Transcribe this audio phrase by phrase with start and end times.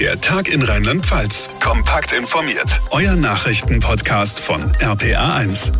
[0.00, 1.50] Der Tag in Rheinland-Pfalz.
[1.58, 2.80] Kompakt informiert.
[2.92, 5.72] Euer Nachrichtenpodcast von RPA1.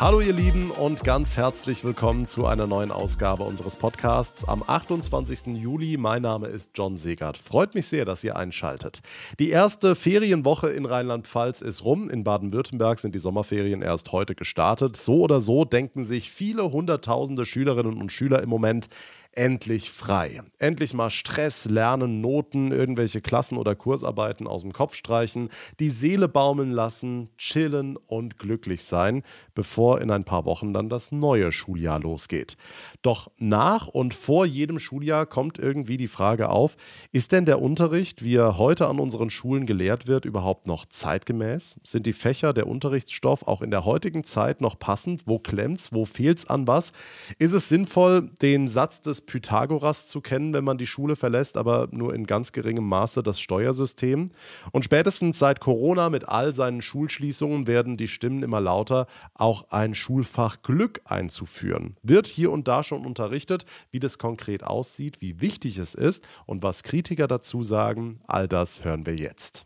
[0.00, 5.54] Hallo ihr Lieben und ganz herzlich willkommen zu einer neuen Ausgabe unseres Podcasts am 28.
[5.54, 5.98] Juli.
[5.98, 7.36] Mein Name ist John Segert.
[7.36, 9.00] Freut mich sehr, dass ihr einschaltet.
[9.38, 12.08] Die erste Ferienwoche in Rheinland-Pfalz ist rum.
[12.08, 14.96] In Baden-Württemberg sind die Sommerferien erst heute gestartet.
[14.96, 18.88] So oder so denken sich viele hunderttausende Schülerinnen und Schüler im Moment,
[19.36, 20.40] endlich frei.
[20.58, 26.26] Endlich mal Stress, Lernen, Noten, irgendwelche Klassen- oder Kursarbeiten aus dem Kopf streichen, die Seele
[26.26, 29.22] baumeln lassen, chillen und glücklich sein,
[29.56, 32.56] bevor in ein paar Wochen dann das neue Schuljahr losgeht.
[33.02, 36.76] Doch nach und vor jedem Schuljahr kommt irgendwie die Frage auf,
[37.10, 41.80] ist denn der Unterricht, wie er heute an unseren Schulen gelehrt wird, überhaupt noch zeitgemäß?
[41.82, 45.26] Sind die Fächer, der Unterrichtsstoff auch in der heutigen Zeit noch passend?
[45.26, 45.92] Wo klemmt's?
[45.92, 46.92] Wo fehlt's an was?
[47.38, 51.88] Ist es sinnvoll, den Satz des Pythagoras zu kennen, wenn man die Schule verlässt, aber
[51.90, 54.30] nur in ganz geringem Maße das Steuersystem.
[54.70, 59.06] Und spätestens seit Corona mit all seinen Schulschließungen werden die Stimmen immer lauter,
[59.46, 61.96] auch ein Schulfach Glück einzuführen.
[62.02, 66.64] Wird hier und da schon unterrichtet, wie das konkret aussieht, wie wichtig es ist und
[66.64, 69.64] was Kritiker dazu sagen, all das hören wir jetzt.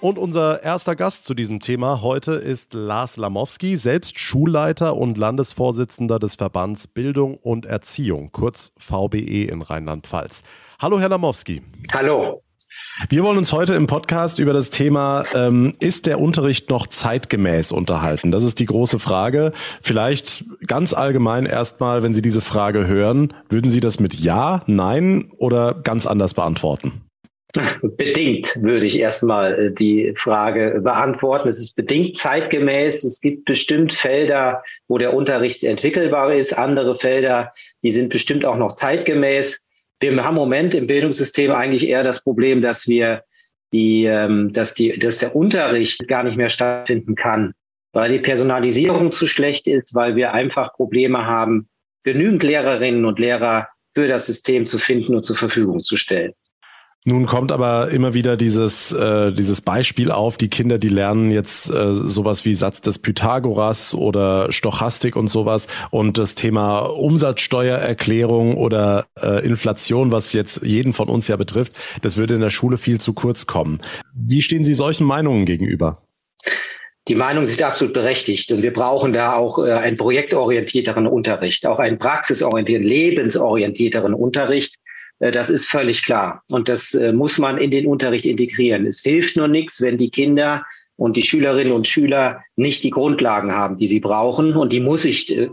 [0.00, 6.18] Und unser erster Gast zu diesem Thema heute ist Lars Lamowski, selbst Schulleiter und Landesvorsitzender
[6.18, 10.42] des Verbands Bildung und Erziehung, kurz VBE in Rheinland-Pfalz.
[10.80, 11.60] Hallo, Herr Lamowski.
[11.92, 12.42] Hallo.
[13.06, 17.70] Wir wollen uns heute im Podcast über das Thema, ähm, ist der Unterricht noch zeitgemäß
[17.70, 18.32] unterhalten?
[18.32, 19.52] Das ist die große Frage.
[19.82, 25.30] Vielleicht ganz allgemein erstmal, wenn Sie diese Frage hören, würden Sie das mit Ja, Nein
[25.38, 27.02] oder ganz anders beantworten?
[27.82, 31.48] Bedingt würde ich erstmal äh, die Frage beantworten.
[31.48, 33.04] Es ist bedingt zeitgemäß.
[33.04, 37.52] Es gibt bestimmt Felder, wo der Unterricht entwickelbar ist, andere Felder,
[37.84, 39.67] die sind bestimmt auch noch zeitgemäß.
[40.00, 43.24] Wir haben im Moment im Bildungssystem eigentlich eher das Problem, dass wir
[43.72, 47.54] die, ähm, dass die, dass der Unterricht gar nicht mehr stattfinden kann,
[47.92, 51.68] weil die Personalisierung zu schlecht ist, weil wir einfach Probleme haben,
[52.04, 56.32] genügend Lehrerinnen und Lehrer für das System zu finden und zur Verfügung zu stellen.
[57.08, 61.70] Nun kommt aber immer wieder dieses, äh, dieses Beispiel auf, die Kinder, die lernen jetzt
[61.70, 69.06] äh, sowas wie Satz des Pythagoras oder Stochastik und sowas und das Thema Umsatzsteuererklärung oder
[69.18, 73.00] äh, Inflation, was jetzt jeden von uns ja betrifft, das würde in der Schule viel
[73.00, 73.80] zu kurz kommen.
[74.14, 75.96] Wie stehen Sie solchen Meinungen gegenüber?
[77.08, 81.78] Die Meinungen sind absolut berechtigt und wir brauchen da auch äh, einen projektorientierteren Unterricht, auch
[81.78, 84.76] einen praxisorientierten, lebensorientierteren Unterricht,
[85.20, 86.42] das ist völlig klar.
[86.48, 88.86] Und das äh, muss man in den Unterricht integrieren.
[88.86, 90.64] Es hilft nur nichts, wenn die Kinder
[90.96, 94.54] und die Schülerinnen und Schüler nicht die Grundlagen haben, die sie brauchen.
[94.54, 95.48] Und die muss ich äh,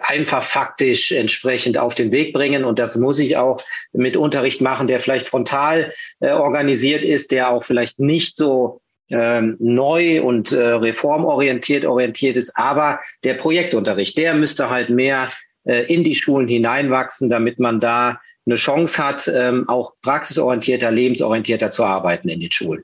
[0.00, 2.64] einfach faktisch entsprechend auf den Weg bringen.
[2.64, 3.60] Und das muss ich auch
[3.92, 8.80] mit Unterricht machen, der vielleicht frontal organisiert ist, der auch vielleicht nicht so
[9.10, 12.52] ähm, neu und reformorientiert orientiert ist.
[12.56, 15.30] Aber der Projektunterricht, der müsste halt mehr
[15.64, 21.84] in die Schulen hineinwachsen, damit man da eine Chance hat, ähm, auch praxisorientierter, lebensorientierter zu
[21.84, 22.82] arbeiten in den Schulen.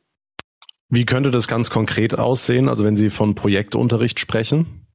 [0.90, 4.86] Wie könnte das ganz konkret aussehen, also wenn Sie von Projektunterricht sprechen?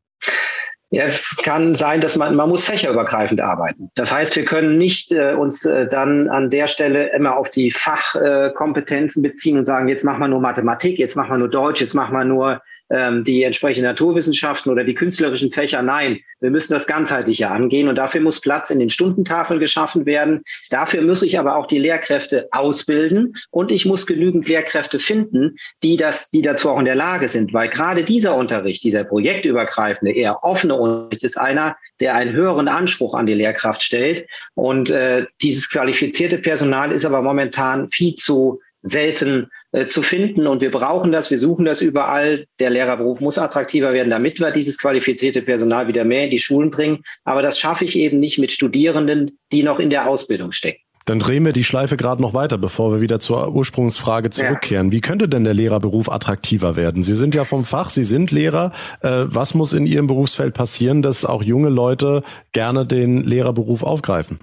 [0.89, 3.89] Ja, es kann sein, dass man, man muss fächerübergreifend arbeiten.
[3.95, 7.71] Das heißt, wir können nicht äh, uns äh, dann an der Stelle immer auf die
[7.71, 11.81] Fachkompetenzen äh, beziehen und sagen, jetzt machen wir nur Mathematik, jetzt machen wir nur Deutsch,
[11.81, 15.81] jetzt machen wir nur ähm, die entsprechenden Naturwissenschaften oder die künstlerischen Fächer.
[15.81, 20.43] Nein, wir müssen das ganzheitliche angehen und dafür muss Platz in den Stundentafeln geschaffen werden.
[20.69, 25.97] Dafür muss ich aber auch die Lehrkräfte ausbilden und ich muss genügend Lehrkräfte finden, die
[25.97, 30.43] das, die dazu auch in der Lage sind, weil gerade dieser Unterricht, dieser projektübergreifende, eher
[30.43, 35.69] offene Unterricht ist einer, der einen höheren Anspruch an die Lehrkraft stellt und äh, dieses
[35.69, 40.47] qualifizierte Personal ist aber momentan viel zu selten äh, zu finden.
[40.47, 42.45] Und wir brauchen das, wir suchen das überall.
[42.59, 46.69] Der Lehrerberuf muss attraktiver werden, damit wir dieses qualifizierte Personal wieder mehr in die Schulen
[46.69, 47.03] bringen.
[47.23, 50.79] Aber das schaffe ich eben nicht mit Studierenden, die noch in der Ausbildung stecken.
[51.05, 54.87] Dann drehen wir die Schleife gerade noch weiter, bevor wir wieder zur Ursprungsfrage zurückkehren.
[54.87, 54.91] Ja.
[54.93, 57.03] Wie könnte denn der Lehrerberuf attraktiver werden?
[57.03, 58.71] Sie sind ja vom Fach, Sie sind Lehrer.
[59.01, 62.21] Äh, was muss in Ihrem Berufsfeld passieren, dass auch junge Leute
[62.53, 64.39] gerne den Lehrerberuf aufgreifen?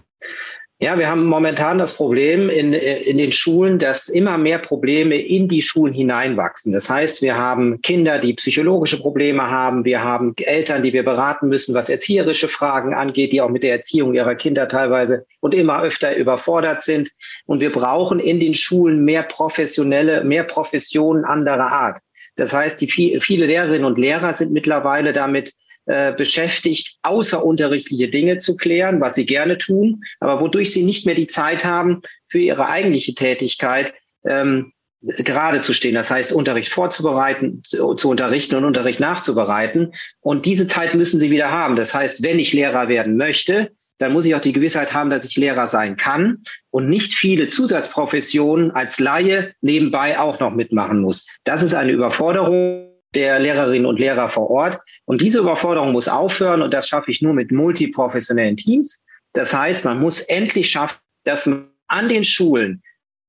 [0.82, 5.47] Ja, wir haben momentan das Problem in, in den Schulen, dass immer mehr Probleme in
[5.47, 6.73] die Schulen hineinwachsen.
[6.73, 9.85] Das heißt, wir haben Kinder, die psychologische Probleme haben.
[9.85, 13.73] Wir haben Eltern, die wir beraten müssen, was erzieherische Fragen angeht, die auch mit der
[13.73, 17.11] Erziehung ihrer Kinder teilweise und immer öfter überfordert sind.
[17.44, 21.99] Und wir brauchen in den Schulen mehr professionelle, mehr Professionen anderer Art.
[22.37, 25.53] Das heißt, die viele Lehrerinnen und Lehrer sind mittlerweile damit
[25.91, 31.17] äh, beschäftigt, außerunterrichtliche Dinge zu klären, was sie gerne tun, aber wodurch sie nicht mehr
[31.17, 33.93] die Zeit haben, für ihre eigentliche Tätigkeit
[34.25, 35.97] ähm, gerade zu stehen.
[35.97, 39.93] Das heißt, Unterricht vorzubereiten, zu, zu, unterrichten und Unterricht nachzubereiten.
[40.21, 41.75] Und diese Zeit müssen sie wieder haben.
[41.75, 45.25] Das heißt, wenn ich Lehrer werden möchte, dann muss ich auch die Gewissheit haben, dass
[45.25, 51.27] ich Lehrer sein kann und nicht viele Zusatzprofessionen als Laie nebenbei auch noch mitmachen muss.
[51.43, 54.81] Das ist eine Überforderung der Lehrerinnen und Lehrer vor Ort.
[55.05, 59.03] Und diese Überforderung muss aufhören und das schaffe ich nur mit multiprofessionellen Teams.
[59.33, 62.83] Das heißt, man muss endlich schaffen, dass man an den Schulen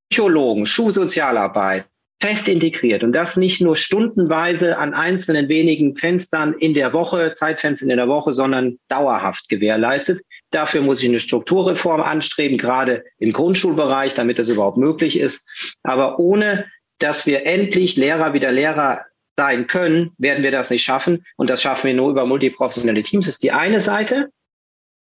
[0.10, 1.86] Psychologen, Schulsozialarbeit
[2.22, 7.90] fest integriert und das nicht nur stundenweise an einzelnen wenigen Fenstern in der Woche, Zeitfenstern
[7.90, 10.22] in der Woche, sondern dauerhaft gewährleistet.
[10.52, 15.48] Dafür muss ich eine Strukturreform anstreben, gerade im Grundschulbereich, damit das überhaupt möglich ist.
[15.82, 16.66] Aber ohne,
[17.00, 19.06] dass wir endlich Lehrer wieder Lehrer
[19.42, 21.26] sein können, werden wir das nicht schaffen.
[21.36, 23.26] Und das schaffen wir nur über multiprofessionelle Teams.
[23.26, 24.30] Das ist die eine Seite.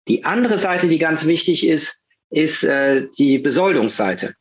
[0.09, 4.35] Die andere Seite, die ganz wichtig ist, ist äh, die Besoldungsseite.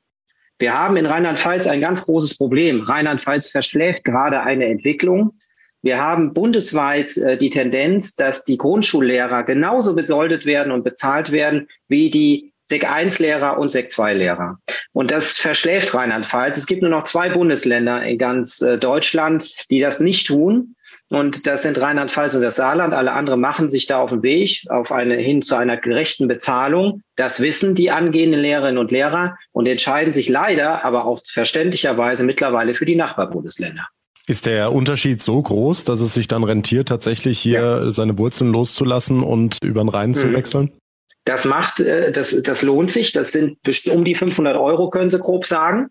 [0.57, 2.81] Wir haben in Rheinland-Pfalz ein ganz großes Problem.
[2.81, 5.33] Rheinland-Pfalz verschläft gerade eine Entwicklung.
[5.81, 11.67] Wir haben bundesweit äh, die Tendenz, dass die Grundschullehrer genauso besoldet werden und bezahlt werden
[11.89, 14.59] wie die Sek 1 Lehrer und Sek 2 Lehrer.
[14.93, 16.57] Und das verschläft Rheinland-Pfalz.
[16.57, 20.75] Es gibt nur noch zwei Bundesländer in ganz äh, Deutschland, die das nicht tun.
[21.11, 22.93] Und das sind Rheinland-Pfalz und das Saarland.
[22.93, 27.01] Alle anderen machen sich da auf den Weg auf eine, hin zu einer gerechten Bezahlung.
[27.15, 32.75] Das wissen die angehenden Lehrerinnen und Lehrer und entscheiden sich leider, aber auch verständlicherweise mittlerweile
[32.75, 33.87] für die Nachbarbundesländer.
[34.27, 37.89] Ist der Unterschied so groß, dass es sich dann rentiert, tatsächlich hier ja.
[37.89, 40.13] seine Wurzeln loszulassen und über den Rhein mhm.
[40.13, 40.71] zu wechseln?
[41.25, 43.11] Das macht, äh, das, das lohnt sich.
[43.11, 43.57] Das sind
[43.87, 45.89] um die 500 Euro, können Sie grob sagen.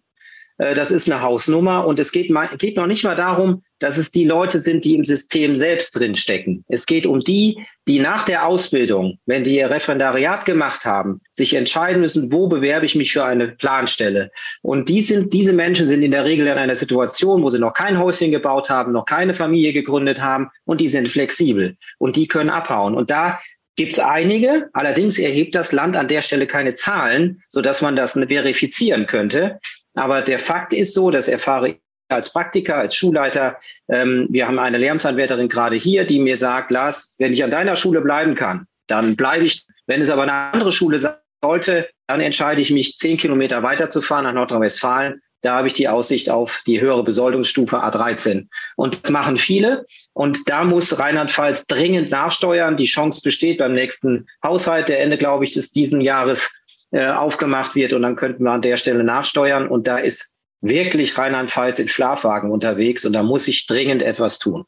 [0.58, 3.96] Äh, das ist eine Hausnummer und es geht, mal, geht noch nicht mal darum, dass
[3.96, 6.64] es die Leute sind, die im System selbst drinstecken.
[6.68, 11.54] Es geht um die, die nach der Ausbildung, wenn die ihr Referendariat gemacht haben, sich
[11.54, 14.32] entscheiden müssen, wo bewerbe ich mich für eine Planstelle.
[14.62, 17.72] Und die sind, diese Menschen sind in der Regel in einer Situation, wo sie noch
[17.72, 22.26] kein Häuschen gebaut haben, noch keine Familie gegründet haben und die sind flexibel und die
[22.26, 22.96] können abhauen.
[22.96, 23.38] Und da
[23.78, 24.68] gibt es einige.
[24.74, 29.58] Allerdings erhebt das Land an der Stelle keine Zahlen, sodass man das verifizieren könnte.
[29.94, 31.76] Aber der Fakt ist so, das erfahre ich
[32.10, 33.58] als Praktiker, als Schulleiter.
[33.88, 37.76] Ähm, wir haben eine Lehramtsanwärterin gerade hier, die mir sagt, Lars, wenn ich an deiner
[37.76, 39.64] Schule bleiben kann, dann bleibe ich.
[39.86, 44.24] Wenn es aber eine andere Schule sein sollte, dann entscheide ich mich, zehn Kilometer weiterzufahren
[44.24, 45.22] nach Nordrhein-Westfalen.
[45.42, 48.48] Da habe ich die Aussicht auf die höhere Besoldungsstufe A13.
[48.76, 49.84] Und das machen viele.
[50.12, 52.76] Und da muss Rheinland-Pfalz dringend nachsteuern.
[52.76, 56.50] Die Chance besteht beim nächsten Haushalt, der Ende, glaube ich, des diesen Jahres
[56.90, 59.68] äh, aufgemacht wird und dann könnten wir an der Stelle nachsteuern.
[59.68, 64.64] Und da ist wirklich Rheinland-Pfalz im Schlafwagen unterwegs und da muss ich dringend etwas tun.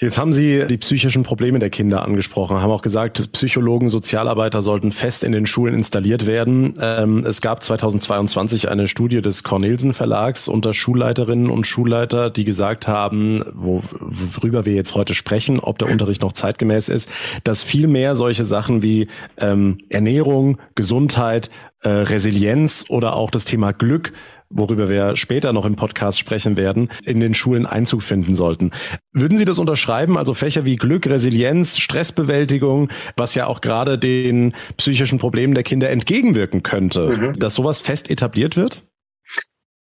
[0.00, 4.60] Jetzt haben Sie die psychischen Probleme der Kinder angesprochen, haben auch gesagt, dass Psychologen, Sozialarbeiter
[4.60, 6.74] sollten fest in den Schulen installiert werden.
[6.80, 12.88] Ähm, es gab 2022 eine Studie des Cornelsen Verlags unter Schulleiterinnen und Schulleiter, die gesagt
[12.88, 17.08] haben, worüber wir jetzt heute sprechen, ob der Unterricht noch zeitgemäß ist,
[17.44, 19.06] dass viel mehr solche Sachen wie
[19.38, 21.50] ähm, Ernährung, Gesundheit,
[21.84, 24.12] äh, Resilienz oder auch das Thema Glück
[24.54, 28.70] worüber wir später noch im Podcast sprechen werden, in den Schulen Einzug finden sollten.
[29.12, 30.16] Würden Sie das unterschreiben?
[30.16, 35.90] Also Fächer wie Glück, Resilienz, Stressbewältigung, was ja auch gerade den psychischen Problemen der Kinder
[35.90, 37.38] entgegenwirken könnte, mhm.
[37.38, 38.82] dass sowas fest etabliert wird?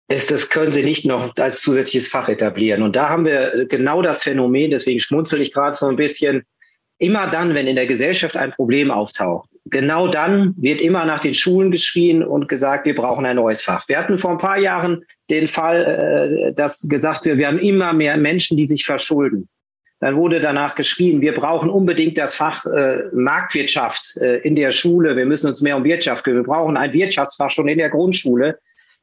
[0.09, 2.83] Das, das können Sie nicht noch als zusätzliches Fach etablieren.
[2.83, 6.45] Und da haben wir genau das Phänomen, deswegen schmunzel ich gerade so ein bisschen,
[6.99, 11.35] immer dann, wenn in der Gesellschaft ein Problem auftaucht, genau dann wird immer nach den
[11.35, 13.89] Schulen geschrien und gesagt, wir brauchen ein neues Fach.
[13.89, 17.93] Wir hatten vor ein paar Jahren den Fall, äh, dass gesagt wird, wir haben immer
[17.93, 19.49] mehr Menschen, die sich verschulden.
[20.01, 25.17] Dann wurde danach geschrien, wir brauchen unbedingt das Fach äh, Marktwirtschaft äh, in der Schule.
[25.17, 26.45] Wir müssen uns mehr um Wirtschaft kümmern.
[26.45, 28.59] Wir brauchen ein Wirtschaftsfach schon in der Grundschule.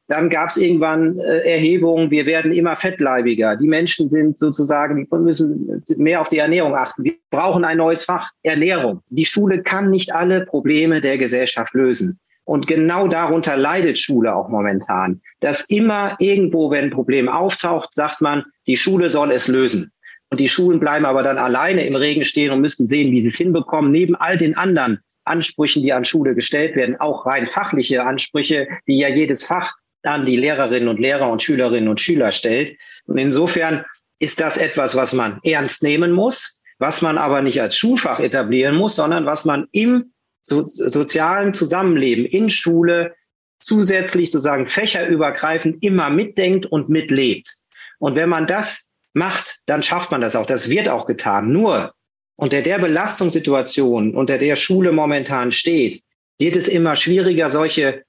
[0.08, 3.56] Dann gab es irgendwann äh, Erhebungen, wir werden immer fettleibiger.
[3.56, 7.04] Die Menschen sind sozusagen, die müssen mehr auf die Ernährung achten.
[7.04, 9.00] Wir brauchen ein neues Fach Ernährung.
[9.10, 12.18] Die Schule kann nicht alle Probleme der Gesellschaft lösen.
[12.44, 15.20] Und genau darunter leidet Schule auch momentan.
[15.40, 19.92] Dass immer irgendwo, wenn ein Problem auftaucht, sagt man, die Schule soll es lösen.
[20.30, 23.28] Und die Schulen bleiben aber dann alleine im Regen stehen und müssen sehen, wie sie
[23.28, 28.02] es hinbekommen, neben all den anderen Ansprüchen, die an Schule gestellt werden, auch rein fachliche
[28.02, 32.76] Ansprüche, die ja jedes Fach an die Lehrerinnen und Lehrer und Schülerinnen und Schüler stellt.
[33.06, 33.84] Und insofern
[34.18, 38.76] ist das etwas, was man ernst nehmen muss, was man aber nicht als Schulfach etablieren
[38.76, 43.14] muss, sondern was man im so sozialen Zusammenleben in Schule
[43.60, 47.58] zusätzlich sozusagen fächerübergreifend immer mitdenkt und mitlebt.
[47.98, 50.46] Und wenn man das macht, dann schafft man das auch.
[50.46, 51.52] Das wird auch getan.
[51.52, 51.94] Nur,
[52.36, 56.02] unter der Belastungssituation, unter der Schule momentan steht,
[56.38, 58.02] wird es immer schwieriger, solche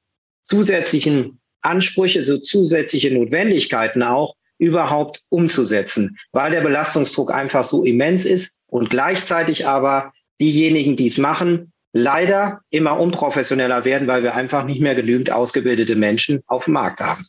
[0.44, 8.58] zusätzlichen Ansprüche, so zusätzliche Notwendigkeiten auch überhaupt umzusetzen, weil der Belastungsdruck einfach so immens ist
[8.68, 14.82] und gleichzeitig aber diejenigen, die es machen, leider immer unprofessioneller werden, weil wir einfach nicht
[14.82, 17.26] mehr genügend ausgebildete Menschen auf dem Markt haben.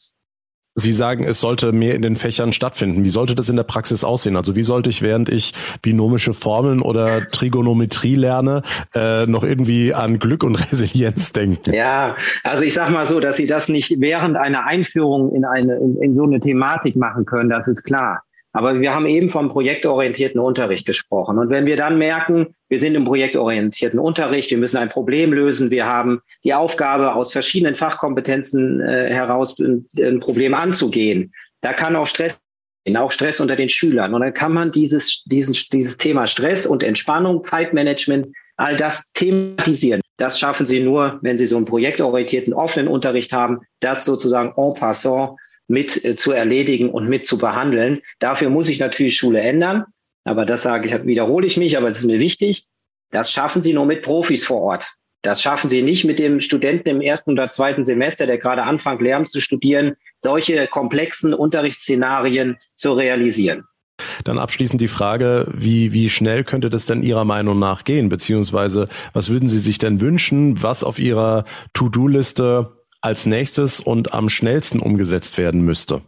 [0.77, 3.05] Sie sagen, es sollte mehr in den Fächern stattfinden.
[3.05, 4.37] Wie sollte das in der Praxis aussehen?
[4.37, 8.63] Also wie sollte ich, während ich binomische Formeln oder Trigonometrie lerne,
[8.93, 11.73] äh, noch irgendwie an Glück und Resilienz denken?
[11.73, 15.77] Ja, also ich sage mal so, dass Sie das nicht während einer Einführung in, eine,
[15.77, 18.25] in, in so eine Thematik machen können, das ist klar.
[18.55, 21.39] Aber wir haben eben vom projektorientierten Unterricht gesprochen.
[21.39, 25.73] Und wenn wir dann merken, wir sind im projektorientierten Unterricht, wir müssen ein Problem lösen,
[25.73, 31.33] wir haben die Aufgabe, aus verschiedenen Fachkompetenzen äh, heraus ein, Problem anzugehen,
[31.63, 32.39] da kann auch Stress
[32.97, 34.15] auch Stress unter den Schülern.
[34.15, 40.01] Und dann kann man dieses, dieses, dieses Thema Stress und Entspannung, Zeitmanagement, all das thematisieren.
[40.19, 44.75] Das schaffen Sie nur, wenn Sie so einen projektorientierten offenen Unterricht haben, das sozusagen en
[44.75, 45.37] passant
[45.69, 48.03] mit äh, zu erledigen und mit zu behandeln.
[48.19, 49.85] Dafür muss ich natürlich Schule ändern.
[50.25, 52.65] Aber das sage ich, wiederhole ich mich, aber das ist mir wichtig.
[53.11, 54.95] Das schaffen Sie nur mit Profis vor Ort.
[55.23, 59.01] Das schaffen Sie nicht mit dem Studenten im ersten oder zweiten Semester, der gerade anfängt,
[59.01, 63.65] Lehramt zu studieren, solche komplexen Unterrichtsszenarien zu realisieren.
[64.25, 68.09] Dann abschließend die Frage, wie, wie schnell könnte das denn Ihrer Meinung nach gehen?
[68.09, 71.45] Beziehungsweise, was würden Sie sich denn wünschen, was auf Ihrer
[71.75, 76.01] To-Do-Liste als nächstes und am schnellsten umgesetzt werden müsste?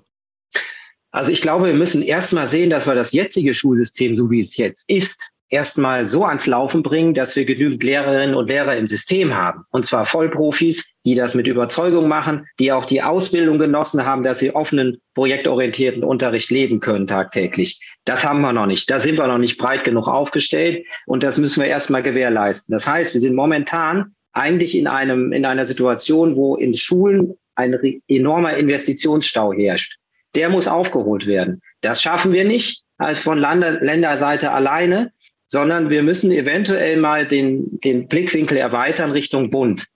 [1.10, 4.56] Also ich glaube, wir müssen erstmal sehen, dass wir das jetzige Schulsystem, so wie es
[4.56, 5.16] jetzt ist,
[5.48, 9.64] erstmal so ans Laufen bringen, dass wir genügend Lehrerinnen und Lehrer im System haben.
[9.70, 14.40] Und zwar Vollprofis, die das mit Überzeugung machen, die auch die Ausbildung genossen haben, dass
[14.40, 17.80] sie offenen, projektorientierten Unterricht leben können tagtäglich.
[18.04, 18.90] Das haben wir noch nicht.
[18.90, 20.84] Da sind wir noch nicht breit genug aufgestellt.
[21.06, 22.72] Und das müssen wir erstmal gewährleisten.
[22.72, 27.78] Das heißt, wir sind momentan eigentlich in einem, in einer Situation, wo in Schulen ein
[28.06, 29.96] enormer Investitionsstau herrscht.
[30.34, 31.62] Der muss aufgeholt werden.
[31.80, 35.12] Das schaffen wir nicht als von Lande, Länderseite alleine,
[35.46, 39.86] sondern wir müssen eventuell mal den, den Blickwinkel erweitern Richtung Bund.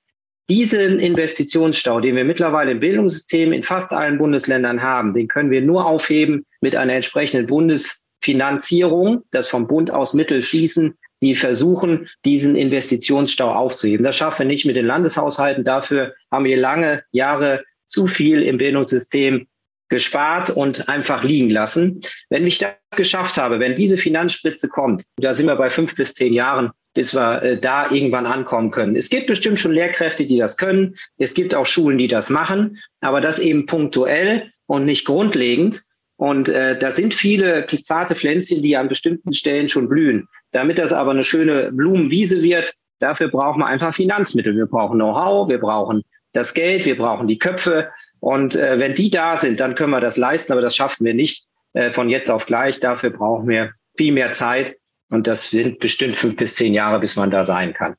[0.49, 5.61] Diesen Investitionsstau, den wir mittlerweile im Bildungssystem in fast allen Bundesländern haben, den können wir
[5.61, 12.57] nur aufheben mit einer entsprechenden Bundesfinanzierung, dass vom Bund aus Mittel fließen, die versuchen, diesen
[12.57, 14.05] Investitionsstau aufzuheben.
[14.05, 15.65] Das schaffen wir nicht mit den Landeshaushalten.
[15.65, 19.47] Dafür haben wir lange Jahre zu viel im Bildungssystem
[19.91, 22.00] gespart und einfach liegen lassen.
[22.31, 26.15] Wenn ich das geschafft habe, wenn diese Finanzspritze kommt, da sind wir bei fünf bis
[26.15, 28.97] zehn Jahren, bis wir äh, da irgendwann ankommen können.
[28.97, 30.97] Es gibt bestimmt schon Lehrkräfte, die das können.
[31.19, 35.83] Es gibt auch Schulen, die das machen, aber das eben punktuell und nicht grundlegend.
[36.17, 40.29] Und äh, da sind viele zarte Pflänzchen, die an bestimmten Stellen schon blühen.
[40.52, 44.57] Damit das aber eine schöne Blumenwiese wird, dafür brauchen wir einfach Finanzmittel.
[44.57, 46.02] Wir brauchen Know-how, wir brauchen
[46.33, 47.88] das Geld, wir brauchen die Köpfe.
[48.21, 51.14] Und äh, wenn die da sind, dann können wir das leisten, aber das schaffen wir
[51.14, 52.80] nicht äh, von jetzt auf gleich.
[52.80, 54.76] Dafür brauchen wir viel mehr Zeit.
[55.11, 57.97] Und das sind bestimmt fünf bis zehn Jahre, bis man da sein kann.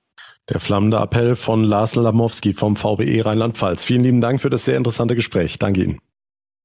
[0.50, 3.86] Der flammende Appell von Lars Lamowski vom VBE Rheinland-Pfalz.
[3.86, 5.60] Vielen lieben Dank für das sehr interessante Gespräch.
[5.60, 6.00] Danke Ihnen.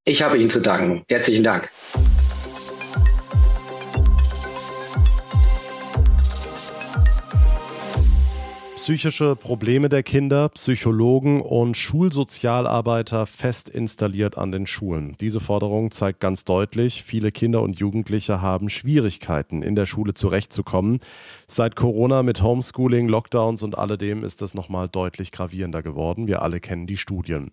[0.05, 1.05] Ich habe Ihnen zu danken.
[1.09, 1.69] Herzlichen Dank.
[8.87, 15.16] Psychische Probleme der Kinder, Psychologen und Schulsozialarbeiter fest installiert an den Schulen.
[15.21, 21.00] Diese Forderung zeigt ganz deutlich, viele Kinder und Jugendliche haben Schwierigkeiten, in der Schule zurechtzukommen.
[21.49, 26.28] Seit Corona mit Homeschooling, Lockdowns und alledem ist das nochmal deutlich gravierender geworden.
[26.28, 27.50] Wir alle kennen die Studien.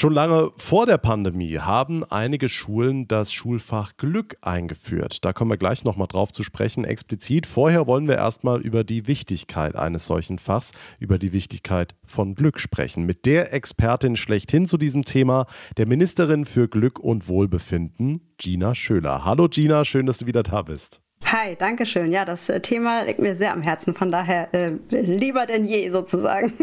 [0.00, 5.24] Schon lange vor der Pandemie haben einige Schulen das Schulfach Glück eingeführt.
[5.24, 7.46] Da kommen wir gleich nochmal drauf zu sprechen, explizit.
[7.46, 12.60] Vorher wollen wir erstmal über die Wichtigkeit eines solchen Fachs, über die Wichtigkeit von Glück
[12.60, 13.06] sprechen.
[13.06, 15.46] Mit der Expertin schlechthin zu diesem Thema,
[15.78, 19.24] der Ministerin für Glück und Wohlbefinden, Gina Schöler.
[19.24, 21.00] Hallo Gina, schön, dass du wieder da bist.
[21.24, 22.10] Hi, danke schön.
[22.10, 25.90] Ja, das äh, Thema liegt mir sehr am Herzen, von daher äh, lieber denn je
[25.90, 26.54] sozusagen.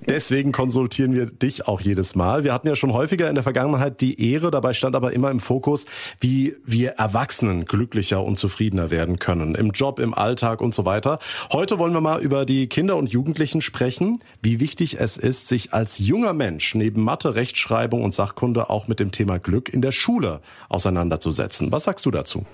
[0.08, 2.42] Deswegen konsultieren wir dich auch jedes Mal.
[2.42, 5.40] Wir hatten ja schon häufiger in der Vergangenheit die Ehre, dabei stand aber immer im
[5.40, 5.84] Fokus,
[6.20, 11.18] wie wir Erwachsenen glücklicher und zufriedener werden können, im Job, im Alltag und so weiter.
[11.52, 15.74] Heute wollen wir mal über die Kinder und Jugendlichen sprechen, wie wichtig es ist, sich
[15.74, 19.92] als junger Mensch neben Mathe, Rechtschreibung und Sachkunde auch mit dem Thema Glück in der
[19.92, 20.40] Schule
[20.70, 21.70] auseinanderzusetzen.
[21.72, 22.46] Was sagst du dazu?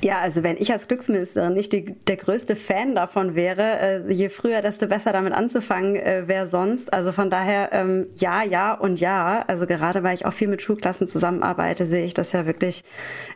[0.00, 4.28] Ja, also wenn ich als Glücksministerin nicht die, der größte Fan davon wäre, äh, je
[4.28, 6.92] früher, desto besser damit anzufangen, äh, wer sonst.
[6.92, 9.44] Also von daher ähm, ja, ja und ja.
[9.48, 12.84] Also gerade weil ich auch viel mit Schulklassen zusammenarbeite, sehe ich das ja wirklich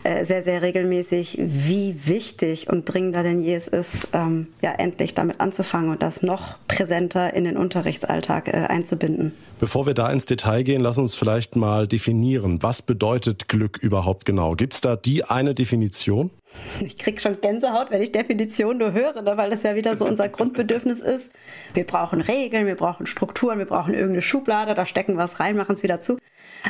[0.05, 5.15] äh, sehr, sehr regelmäßig, wie wichtig und dringender denn je es ist, ähm, ja endlich
[5.15, 9.33] damit anzufangen und das noch präsenter in den Unterrichtsalltag einzubinden.
[9.59, 12.63] Bevor wir da ins Detail gehen, lass uns vielleicht mal definieren.
[12.63, 14.55] Was bedeutet Glück überhaupt genau?
[14.57, 16.31] Gibt es da die eine Definition?
[16.81, 20.05] Ich krieg schon Gänsehaut, wenn ich Definition nur höre, ne, weil das ja wieder so
[20.05, 21.33] unser Grundbedürfnis ist.
[21.75, 25.57] Wir brauchen Regeln, wir brauchen Strukturen, wir brauchen irgendeine Schublade, da stecken wir was rein,
[25.57, 26.19] machen es wieder zu.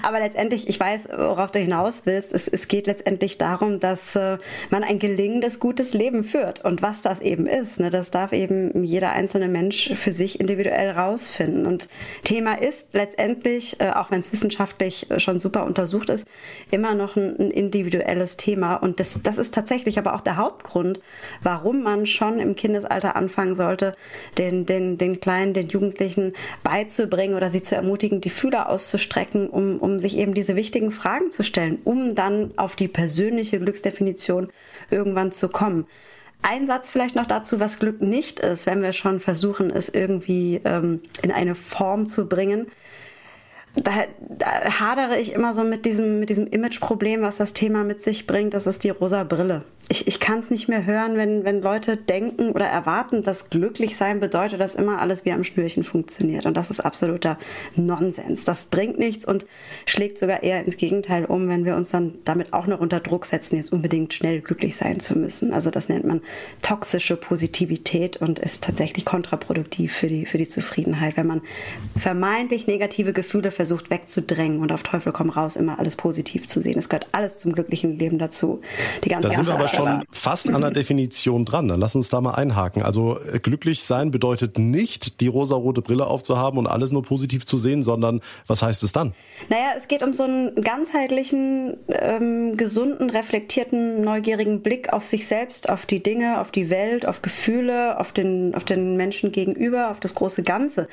[0.00, 2.32] Aber letztendlich, ich weiß, worauf du hinaus willst.
[2.32, 4.38] Es, es geht letztendlich darum, dass äh,
[4.70, 6.64] man ein gelingendes, gutes Leben führt.
[6.64, 10.90] Und was das eben ist, ne, das darf eben jeder einzelne Mensch für sich individuell
[10.92, 11.66] rausfinden.
[11.66, 11.88] Und
[12.24, 16.26] Thema ist letztendlich, äh, auch wenn es wissenschaftlich äh, schon super untersucht ist,
[16.70, 18.76] immer noch ein, ein individuelles Thema.
[18.76, 21.00] Und das, das ist tatsächlich aber auch der Hauptgrund,
[21.42, 23.94] warum man schon im Kindesalter anfangen sollte,
[24.38, 26.32] den, den, den Kleinen, den Jugendlichen
[26.62, 31.30] beizubringen oder sie zu ermutigen, die Fühler auszustrecken, um, um sich eben diese wichtigen Fragen
[31.30, 34.48] zu stellen, um dann auf die persönliche Glücksdefinition
[34.90, 35.86] irgendwann zu kommen.
[36.42, 40.60] Ein Satz vielleicht noch dazu, was Glück nicht ist, wenn wir schon versuchen, es irgendwie
[40.64, 42.66] ähm, in eine Form zu bringen
[43.74, 48.02] da, da hadere ich immer so mit diesem, mit diesem Image-Problem, was das Thema mit
[48.02, 48.54] sich bringt.
[48.54, 49.62] Das ist die rosa Brille.
[49.88, 53.96] Ich, ich kann es nicht mehr hören, wenn, wenn Leute denken oder erwarten, dass glücklich
[53.96, 56.46] sein bedeutet, dass immer alles wie am Schnürchen funktioniert.
[56.46, 57.38] Und das ist absoluter
[57.74, 58.44] Nonsens.
[58.44, 59.46] Das bringt nichts und
[59.84, 63.26] schlägt sogar eher ins Gegenteil um, wenn wir uns dann damit auch noch unter Druck
[63.26, 65.52] setzen, jetzt unbedingt schnell glücklich sein zu müssen.
[65.52, 66.22] Also das nennt man
[66.62, 71.42] toxische Positivität und ist tatsächlich kontraproduktiv für die, für die Zufriedenheit, wenn man
[71.96, 76.78] vermeintlich negative Gefühle versucht wegzudrängen und auf Teufel komm raus immer alles positiv zu sehen.
[76.78, 78.60] Es gehört alles zum glücklichen Leben dazu.
[79.04, 79.34] Die ganze da
[79.72, 81.68] schon fast an der Definition dran.
[81.68, 82.82] Dann lass uns da mal einhaken.
[82.82, 87.56] Also äh, glücklich sein bedeutet nicht, die rosarote Brille aufzuhaben und alles nur positiv zu
[87.56, 89.14] sehen, sondern was heißt es dann?
[89.48, 95.68] Naja, es geht um so einen ganzheitlichen, ähm, gesunden, reflektierten, neugierigen Blick auf sich selbst,
[95.68, 100.00] auf die Dinge, auf die Welt, auf Gefühle, auf den, auf den Menschen gegenüber, auf
[100.00, 100.88] das große Ganze.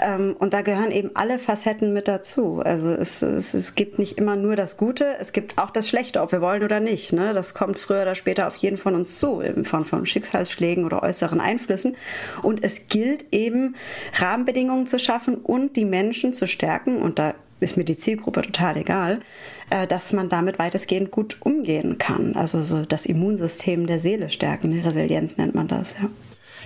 [0.00, 2.62] Ähm, und da gehören eben alle Facetten mit dazu.
[2.64, 6.22] Also es, es, es gibt nicht immer nur das Gute, es gibt auch das Schlechte,
[6.22, 7.12] ob wir wollen oder nicht.
[7.12, 7.34] Ne?
[7.34, 11.02] Das kommt früher oder später auf jeden von uns zu, in Form von Schicksalsschlägen oder
[11.02, 11.96] äußeren Einflüssen.
[12.42, 13.74] Und es gilt eben,
[14.14, 17.02] Rahmenbedingungen zu schaffen und die Menschen zu stärken.
[17.02, 19.20] Und da ist mir die Zielgruppe total egal,
[19.70, 22.36] äh, dass man damit weitestgehend gut umgehen kann.
[22.36, 26.08] Also so das Immunsystem der Seele stärken, Resilienz nennt man das, ja.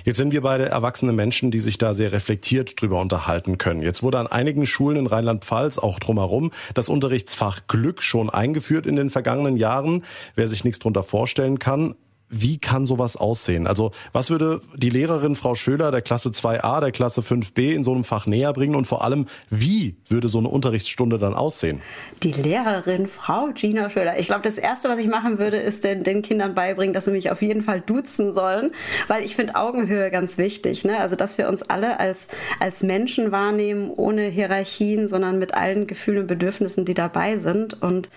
[0.05, 3.81] Jetzt sind wir beide erwachsene Menschen, die sich da sehr reflektiert drüber unterhalten können.
[3.81, 8.97] Jetzt wurde an einigen Schulen in Rheinland-Pfalz, auch drumherum, das Unterrichtsfach Glück schon eingeführt in
[8.97, 10.05] den vergangenen Jahren.
[10.35, 11.95] Wer sich nichts drunter vorstellen kann,
[12.28, 13.66] wie kann sowas aussehen?
[13.66, 17.92] Also was würde die Lehrerin Frau Schöler der Klasse 2a, der Klasse 5b in so
[17.92, 21.80] einem Fach näher bringen und vor allem, wie würde so eine Unterrichtsstunde dann aussehen?
[22.22, 24.18] Die Lehrerin Frau Gina Schöler.
[24.18, 27.10] Ich glaube, das Erste, was ich machen würde, ist den, den Kindern beibringen, dass sie
[27.10, 28.72] mich auf jeden Fall duzen sollen,
[29.08, 30.84] weil ich finde Augenhöhe ganz wichtig.
[30.84, 30.98] Ne?
[30.98, 36.22] Also dass wir uns alle als, als Menschen wahrnehmen, ohne Hierarchien, sondern mit allen Gefühlen
[36.22, 37.80] und Bedürfnissen, die dabei sind.
[37.82, 38.10] Und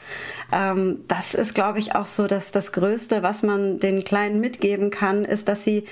[0.51, 4.89] ähm, das ist, glaube ich, auch so dass das Größte, was man den Kleinen mitgeben
[4.89, 5.85] kann, ist, dass sie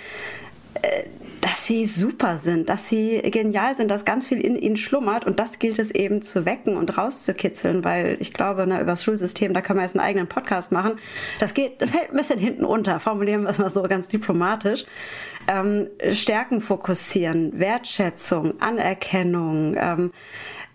[0.82, 1.04] äh,
[1.46, 5.40] dass sie super sind, dass sie genial sind, dass ganz viel in ihnen schlummert und
[5.40, 9.54] das gilt es eben zu wecken und rauszukitzeln, weil ich glaube, ne, über das Schulsystem,
[9.54, 10.94] da können wir jetzt einen eigenen Podcast machen.
[11.38, 14.86] Das geht, das fällt ein bisschen hinten unter, formulieren wir es mal so ganz diplomatisch.
[15.48, 20.12] Ähm, Stärken fokussieren, Wertschätzung, Anerkennung, ähm,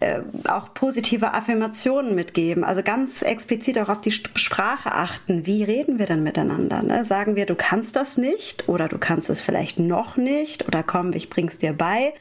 [0.01, 2.65] äh, auch positive Affirmationen mitgeben.
[2.65, 5.47] Also ganz explizit auch auf die Sprache achten.
[5.47, 6.83] Wie reden wir denn miteinander?
[6.83, 7.05] Ne?
[7.05, 11.13] Sagen wir, du kannst das nicht oder du kannst es vielleicht noch nicht oder komm,
[11.13, 12.15] ich bring's dir bei.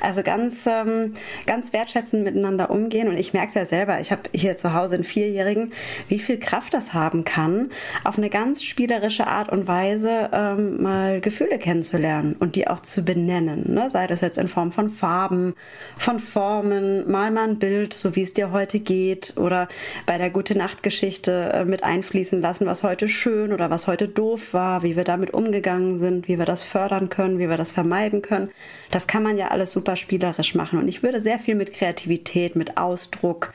[0.00, 1.14] Also ganz, ähm,
[1.46, 3.08] ganz wertschätzend miteinander umgehen.
[3.08, 5.72] Und ich merke es ja selber, ich habe hier zu Hause einen Vierjährigen,
[6.08, 7.70] wie viel Kraft das haben kann,
[8.04, 13.04] auf eine ganz spielerische Art und Weise ähm, mal Gefühle kennenzulernen und die auch zu
[13.04, 13.74] benennen.
[13.74, 13.90] Ne?
[13.90, 15.54] Sei das jetzt in Form von Farben,
[15.96, 19.68] von Formen, mal mal ein Bild, so wie es dir heute geht, oder
[20.06, 24.06] bei der Gute Nacht Geschichte äh, mit einfließen lassen, was heute schön oder was heute
[24.06, 27.72] doof war, wie wir damit umgegangen sind, wie wir das fördern können, wie wir das
[27.72, 28.52] vermeiden können.
[28.92, 30.78] Das kann man ja alles super spielerisch machen.
[30.78, 33.52] Und ich würde sehr viel mit Kreativität, mit Ausdruck,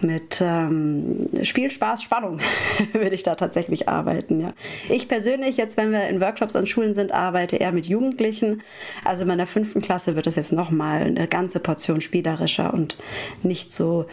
[0.00, 2.40] mit ähm, Spiel, Spaß, Spannung
[2.92, 4.40] würde ich da tatsächlich arbeiten.
[4.40, 4.52] Ja.
[4.88, 8.62] Ich persönlich, jetzt wenn wir in Workshops an Schulen sind, arbeite eher mit Jugendlichen.
[9.04, 12.96] Also in meiner fünften Klasse wird es jetzt nochmal eine ganze Portion spielerischer und
[13.42, 14.06] nicht so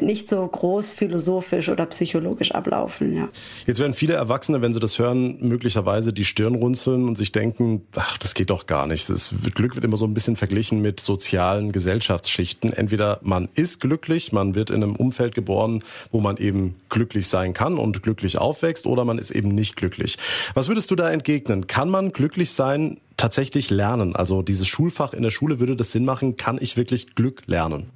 [0.00, 3.16] nicht so groß philosophisch oder psychologisch ablaufen.
[3.16, 3.28] Ja.
[3.66, 7.82] Jetzt werden viele Erwachsene, wenn sie das hören, möglicherweise die Stirn runzeln und sich denken,
[7.94, 9.08] ach, das geht doch gar nicht.
[9.08, 12.72] Das Glück wird immer so ein bisschen verglichen mit sozialen Gesellschaftsschichten.
[12.72, 17.52] Entweder man ist glücklich, man wird in einem Umfeld geboren, wo man eben glücklich sein
[17.52, 20.18] kann und glücklich aufwächst, oder man ist eben nicht glücklich.
[20.54, 21.66] Was würdest du da entgegnen?
[21.66, 24.16] Kann man glücklich sein tatsächlich lernen?
[24.16, 27.90] Also dieses Schulfach in der Schule würde das Sinn machen, kann ich wirklich Glück lernen?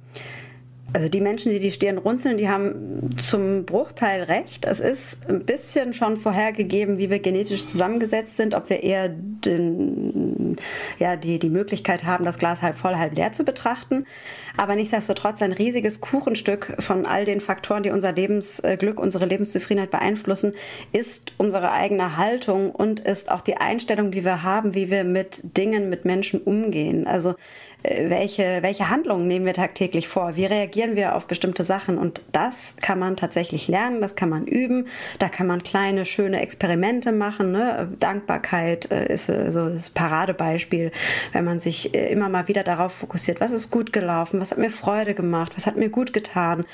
[0.95, 4.65] Also die Menschen, die die Stirn runzeln, die haben zum Bruchteil recht.
[4.65, 10.55] Es ist ein bisschen schon vorhergegeben, wie wir genetisch zusammengesetzt sind, ob wir eher den,
[10.97, 14.05] ja, die, die Möglichkeit haben, das Glas halb voll, halb leer zu betrachten.
[14.55, 20.53] Aber nichtsdestotrotz ein riesiges Kuchenstück von all den Faktoren, die unser Lebensglück, unsere Lebenszufriedenheit beeinflussen,
[20.93, 25.57] ist unsere eigene Haltung und ist auch die Einstellung, die wir haben, wie wir mit
[25.57, 27.05] Dingen, mit Menschen umgehen.
[27.05, 27.35] Also äh,
[28.09, 30.35] welche, welche Handlungen nehmen wir tagtäglich vor?
[30.35, 31.97] Wie reagieren wir auf bestimmte Sachen?
[31.97, 34.87] Und das kann man tatsächlich lernen, das kann man üben.
[35.19, 37.51] Da kann man kleine, schöne Experimente machen.
[37.51, 37.89] Ne?
[37.99, 40.91] Dankbarkeit äh, ist äh, so das Paradebeispiel,
[41.33, 44.71] wenn man sich immer mal wieder darauf fokussiert, was ist gut gelaufen, was hat mir
[44.71, 46.65] Freude gemacht, was hat mir gut getan,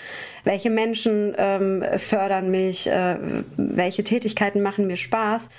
[0.44, 3.18] welche Menschen ähm, fördern mich, äh,
[3.58, 5.50] welche Tätigkeiten machen mir Spaß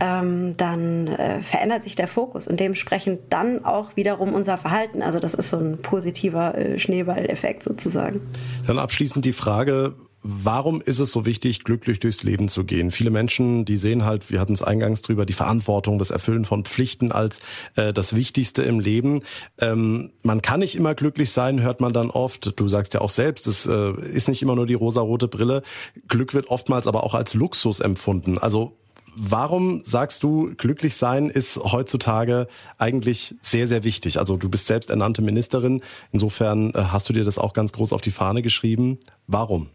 [0.00, 5.02] ähm, dann äh, verändert sich der Fokus und dementsprechend dann auch wiederum unser Verhalten.
[5.02, 8.20] Also das ist so ein positiver äh, Schneeballeffekt sozusagen.
[8.66, 9.94] Dann abschließend die Frage,
[10.26, 12.90] Warum ist es so wichtig, glücklich durchs Leben zu gehen?
[12.90, 16.64] Viele Menschen, die sehen halt, wir hatten es eingangs drüber, die Verantwortung, das Erfüllen von
[16.64, 17.42] Pflichten als
[17.76, 19.20] äh, das Wichtigste im Leben.
[19.58, 22.58] Ähm, man kann nicht immer glücklich sein, hört man dann oft.
[22.58, 25.62] Du sagst ja auch selbst, es äh, ist nicht immer nur die rosarote Brille.
[26.08, 28.38] Glück wird oftmals aber auch als Luxus empfunden.
[28.38, 28.78] Also
[29.16, 32.48] Warum sagst du, glücklich sein ist heutzutage
[32.78, 34.18] eigentlich sehr, sehr wichtig?
[34.18, 35.82] Also du bist selbst ernannte Ministerin.
[36.12, 38.98] Insofern äh, hast du dir das auch ganz groß auf die Fahne geschrieben.
[39.26, 39.68] Warum?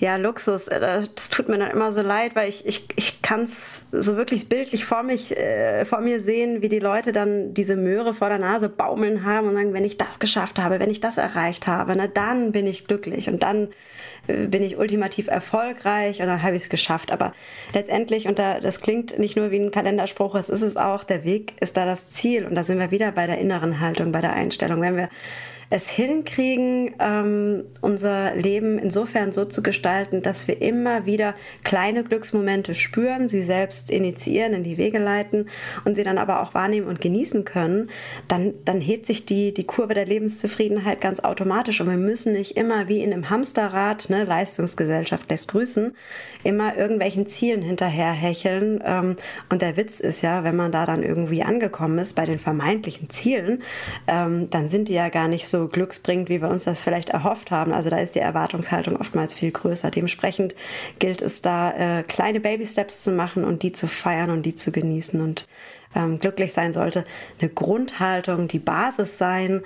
[0.00, 3.44] Ja, Luxus, äh, das tut mir dann immer so leid, weil ich, ich, ich kann
[3.44, 7.76] es so wirklich bildlich vor, mich, äh, vor mir sehen, wie die Leute dann diese
[7.76, 10.98] Möhre vor der Nase baumeln haben und sagen, wenn ich das geschafft habe, wenn ich
[10.98, 13.68] das erreicht habe, na, dann bin ich glücklich und dann
[14.26, 17.12] äh, bin ich ultimativ erfolgreich und dann habe ich es geschafft.
[17.12, 17.32] Aber
[17.72, 21.22] letztendlich, und da, das klingt nicht nur wie ein Kalenderspruch, es ist es auch, der
[21.22, 22.44] Weg ist da das Ziel.
[22.44, 24.80] Und da sind wir wieder bei der inneren Haltung, bei der Einstellung.
[24.80, 25.08] Wenn wir
[25.72, 32.74] es hinkriegen, ähm, unser Leben insofern so zu gestalten, dass wir immer wieder kleine Glücksmomente
[32.74, 35.48] spüren, sie selbst initiieren, in die Wege leiten
[35.84, 37.88] und sie dann aber auch wahrnehmen und genießen können,
[38.26, 41.80] dann, dann hebt sich die, die Kurve der Lebenszufriedenheit ganz automatisch.
[41.80, 45.94] Und wir müssen nicht immer wie in einem Hamsterrad, ne, Leistungsgesellschaft lässt grüßen,
[46.42, 48.82] immer irgendwelchen Zielen hinterherhecheln.
[48.84, 49.16] Ähm,
[49.48, 53.10] und der Witz ist ja, wenn man da dann irgendwie angekommen ist bei den vermeintlichen
[53.10, 53.62] Zielen,
[54.06, 57.50] ähm, dann sind die ja gar nicht so glücksbringend, wie wir uns das vielleicht erhofft
[57.50, 57.72] haben.
[57.72, 59.90] Also da ist die Erwartungshaltung oftmals viel größer.
[59.90, 60.54] Dementsprechend
[60.98, 64.72] gilt es da, äh, kleine Baby-Steps zu machen und die zu feiern und die zu
[64.72, 65.20] genießen.
[65.20, 65.46] Und
[65.94, 67.04] ähm, glücklich sein sollte
[67.40, 69.62] eine Grundhaltung, die Basis sein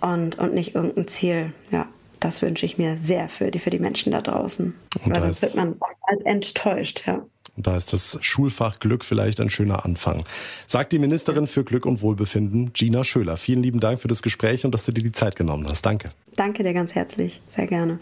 [0.00, 1.52] und, und nicht irgendein Ziel.
[1.70, 1.86] Ja,
[2.26, 4.74] das wünsche ich mir sehr für die, für die Menschen da draußen.
[5.04, 5.76] Und Weil sonst wird man
[6.24, 7.24] enttäuscht, ja.
[7.56, 10.24] Und da ist das Schulfach Glück vielleicht ein schöner Anfang.
[10.66, 13.36] Sagt die Ministerin für Glück und Wohlbefinden, Gina Schöler.
[13.36, 15.86] Vielen lieben Dank für das Gespräch und dass du dir die Zeit genommen hast.
[15.86, 16.10] Danke.
[16.34, 17.40] Danke dir ganz herzlich.
[17.54, 18.00] Sehr gerne.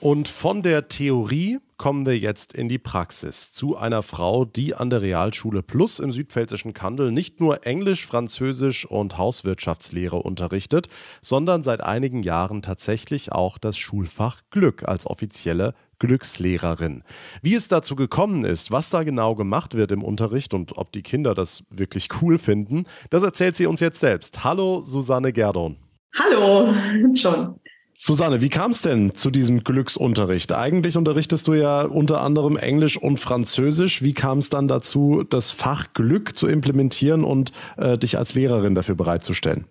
[0.00, 4.90] Und von der Theorie kommen wir jetzt in die Praxis zu einer Frau, die an
[4.90, 10.88] der Realschule Plus im südpfälzischen Kandel nicht nur Englisch, Französisch und Hauswirtschaftslehre unterrichtet,
[11.20, 17.02] sondern seit einigen Jahren tatsächlich auch das Schulfach Glück als offizielle Glückslehrerin.
[17.42, 21.02] Wie es dazu gekommen ist, was da genau gemacht wird im Unterricht und ob die
[21.02, 24.44] Kinder das wirklich cool finden, das erzählt sie uns jetzt selbst.
[24.44, 25.76] Hallo, Susanne Gerdon.
[26.14, 26.74] Hallo,
[27.14, 27.60] John.
[27.98, 30.52] Susanne, wie kam es denn zu diesem Glücksunterricht?
[30.52, 34.02] Eigentlich unterrichtest du ja unter anderem Englisch und Französisch.
[34.02, 38.74] Wie kam es dann dazu, das Fach Glück zu implementieren und äh, dich als Lehrerin
[38.74, 39.66] dafür bereitzustellen?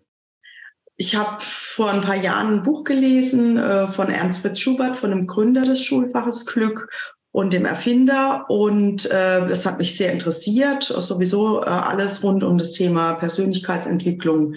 [0.97, 5.11] Ich habe vor ein paar Jahren ein Buch gelesen äh, von Ernst Fritz Schubert, von
[5.11, 6.89] dem Gründer des Schulfaches Glück
[7.35, 8.45] und dem Erfinder.
[8.47, 10.83] Und äh, das hat mich sehr interessiert.
[10.83, 14.55] Sowieso äh, alles rund um das Thema Persönlichkeitsentwicklung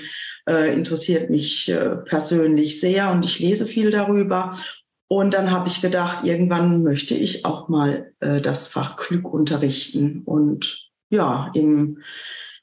[0.49, 4.57] äh, interessiert mich äh, persönlich sehr und ich lese viel darüber.
[5.09, 10.23] Und dann habe ich gedacht, irgendwann möchte ich auch mal äh, das Fach Glück unterrichten.
[10.25, 11.99] Und ja, im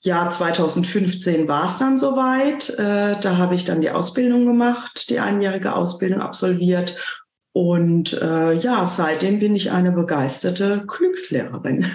[0.01, 2.69] Jahr 2015 war es dann soweit.
[2.69, 7.24] Äh, da habe ich dann die Ausbildung gemacht, die einjährige Ausbildung absolviert
[7.55, 11.85] und äh, ja, seitdem bin ich eine begeisterte Glückslehrerin.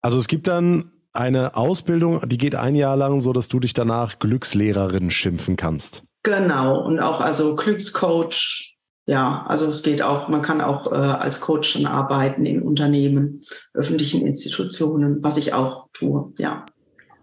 [0.00, 3.74] Also es gibt dann eine Ausbildung, die geht ein Jahr lang, so dass du dich
[3.74, 6.04] danach Glückslehrerin schimpfen kannst.
[6.22, 8.78] Genau, und auch also Glückscoach.
[9.04, 13.42] Ja, also es geht auch, man kann auch äh, als Coach schon arbeiten in Unternehmen,
[13.74, 16.64] öffentlichen Institutionen, was ich auch tue, ja.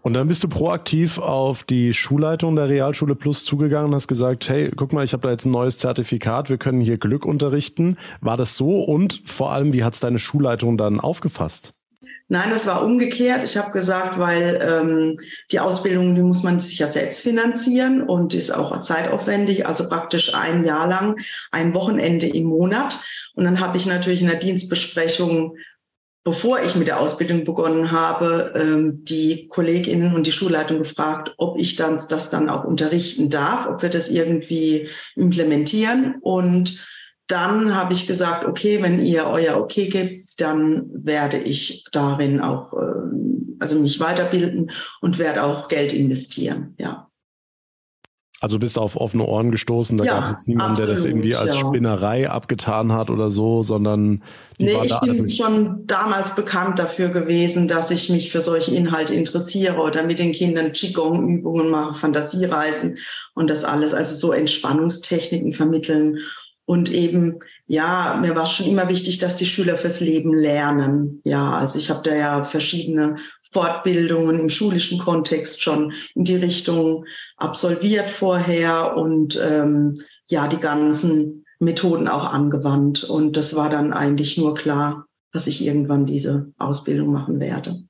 [0.02, 4.48] Und dann bist du proaktiv auf die Schulleitung der Realschule Plus zugegangen und hast gesagt,
[4.48, 7.96] hey, guck mal, ich habe da jetzt ein neues Zertifikat, wir können hier Glück unterrichten.
[8.20, 8.80] War das so?
[8.80, 11.74] Und vor allem, wie hat es deine Schulleitung dann aufgefasst?
[12.28, 13.44] Nein, es war umgekehrt.
[13.44, 18.32] Ich habe gesagt, weil ähm, die Ausbildung, die muss man sich ja selbst finanzieren und
[18.32, 21.16] ist auch zeitaufwendig, also praktisch ein Jahr lang,
[21.50, 22.98] ein Wochenende im Monat.
[23.34, 25.56] Und dann habe ich natürlich in der Dienstbesprechung
[26.24, 31.58] bevor ich mit der Ausbildung begonnen habe, ähm, die Kolleginnen und die Schulleitung gefragt, ob
[31.58, 36.16] ich dann das dann auch unterrichten darf, ob wir das irgendwie implementieren.
[36.20, 36.84] Und
[37.26, 42.72] dann habe ich gesagt, okay, wenn ihr euer Okay gebt, dann werde ich darin auch,
[42.72, 46.74] ähm, also mich weiterbilden und werde auch Geld investieren.
[46.78, 47.11] Ja.
[48.42, 50.96] Also bist du auf offene Ohren gestoßen, da ja, gab es jetzt niemanden, absolut, der
[50.96, 51.60] das irgendwie als ja.
[51.60, 54.24] Spinnerei abgetan hat oder so, sondern
[54.58, 59.14] die nee, ich bin schon damals bekannt dafür gewesen, dass ich mich für solche Inhalte
[59.14, 62.98] interessiere oder mit den Kindern Qigong-Übungen mache, Fantasiereisen
[63.34, 66.18] und das alles, also so Entspannungstechniken vermitteln
[66.64, 71.22] und eben ja, mir war schon immer wichtig, dass die Schüler fürs Leben lernen.
[71.24, 73.16] Ja, also ich habe da ja verschiedene
[73.52, 77.04] Fortbildungen im schulischen Kontext schon in die Richtung
[77.36, 79.94] absolviert vorher und ähm,
[80.26, 83.04] ja, die ganzen Methoden auch angewandt.
[83.04, 87.84] Und das war dann eigentlich nur klar, dass ich irgendwann diese Ausbildung machen werde.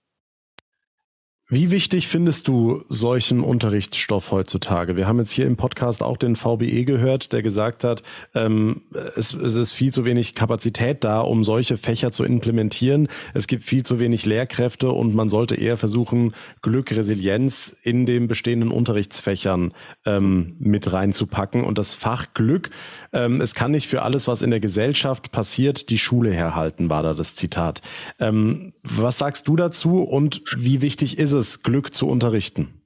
[1.53, 4.97] Wie wichtig findest du solchen Unterrichtsstoff heutzutage?
[4.97, 8.03] Wir haben jetzt hier im Podcast auch den VBE gehört, der gesagt hat,
[8.35, 8.81] ähm,
[9.17, 13.07] es, es ist viel zu wenig Kapazität da, um solche Fächer zu implementieren.
[13.35, 18.29] Es gibt viel zu wenig Lehrkräfte und man sollte eher versuchen, Glück, Resilienz in den
[18.29, 19.75] bestehenden Unterrichtsfächern
[20.07, 21.65] ähm, mit reinzupacken.
[21.65, 22.71] Und das Fach Glück
[23.13, 27.03] ähm, es kann nicht für alles, was in der Gesellschaft passiert, die Schule herhalten, war
[27.03, 27.83] da das Zitat.
[28.19, 32.83] Ähm, was sagst du dazu und wie wichtig ist es, Glück zu unterrichten?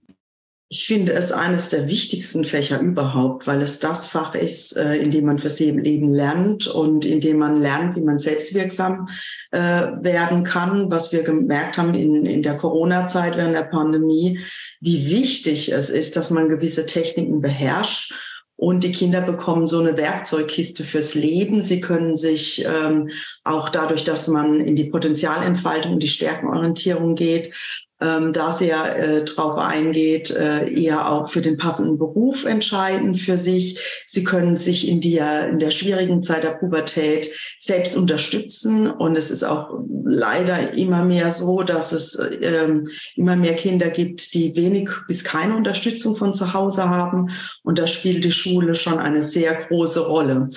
[0.68, 5.12] Ich finde es eines der wichtigsten Fächer überhaupt, weil es das Fach ist, äh, in
[5.12, 9.06] dem man fürs Leben lernt und in dem man lernt, wie man selbstwirksam
[9.52, 10.90] äh, werden kann.
[10.90, 14.40] Was wir gemerkt haben in, in der Corona-Zeit während der Pandemie,
[14.80, 18.12] wie wichtig es ist, dass man gewisse Techniken beherrscht
[18.56, 21.60] und die Kinder bekommen so eine Werkzeugkiste fürs Leben.
[21.60, 23.10] Sie können sich ähm,
[23.44, 27.54] auch dadurch, dass man in die Potenzialentfaltung und die Stärkenorientierung geht,
[28.00, 33.38] ähm, da sehr äh, drauf eingeht, äh, eher auch für den passenden Beruf entscheiden für
[33.38, 33.78] sich.
[34.04, 38.90] Sie können sich in der, in der schwierigen Zeit der Pubertät selbst unterstützen.
[38.90, 39.70] Und es ist auch
[40.04, 45.56] leider immer mehr so, dass es ähm, immer mehr Kinder gibt, die wenig bis keine
[45.56, 47.30] Unterstützung von zu Hause haben.
[47.62, 50.50] Und da spielt die Schule schon eine sehr große Rolle.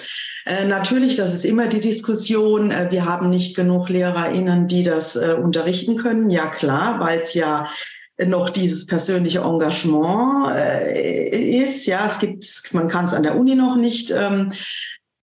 [0.45, 5.15] Äh, natürlich, das ist immer die Diskussion, äh, wir haben nicht genug LehrerInnen, die das
[5.15, 6.29] äh, unterrichten können.
[6.29, 7.69] Ja klar, weil es ja
[8.25, 11.85] noch dieses persönliche Engagement äh, ist.
[11.85, 14.51] Ja, es gibt, man kann es an der Uni noch nicht ähm,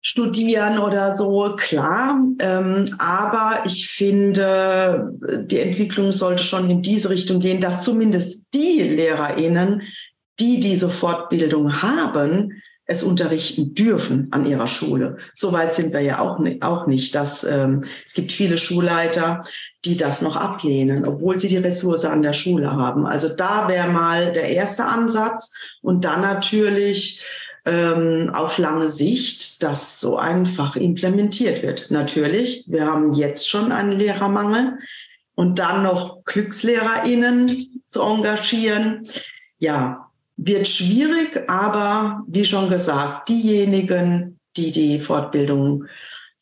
[0.01, 2.19] studieren oder so, klar.
[2.39, 5.13] Ähm, aber ich finde,
[5.45, 9.83] die Entwicklung sollte schon in diese Richtung gehen, dass zumindest die LehrerInnen,
[10.39, 12.61] die diese Fortbildung haben,
[12.91, 15.17] es unterrichten dürfen an ihrer Schule.
[15.33, 17.15] Soweit sind wir ja auch, auch nicht.
[17.15, 19.41] Dass, ähm, es gibt viele Schulleiter,
[19.85, 23.05] die das noch ablehnen, obwohl sie die Ressource an der Schule haben.
[23.07, 25.51] Also da wäre mal der erste Ansatz
[25.81, 27.23] und dann natürlich
[27.65, 31.89] ähm, auf lange Sicht, dass so einfach implementiert wird.
[31.89, 34.79] Natürlich, wir haben jetzt schon einen Lehrermangel
[35.35, 39.07] und dann noch GlückslehrerInnen zu engagieren.
[39.59, 40.10] Ja,
[40.43, 45.85] wird schwierig, aber wie schon gesagt, diejenigen, die die Fortbildung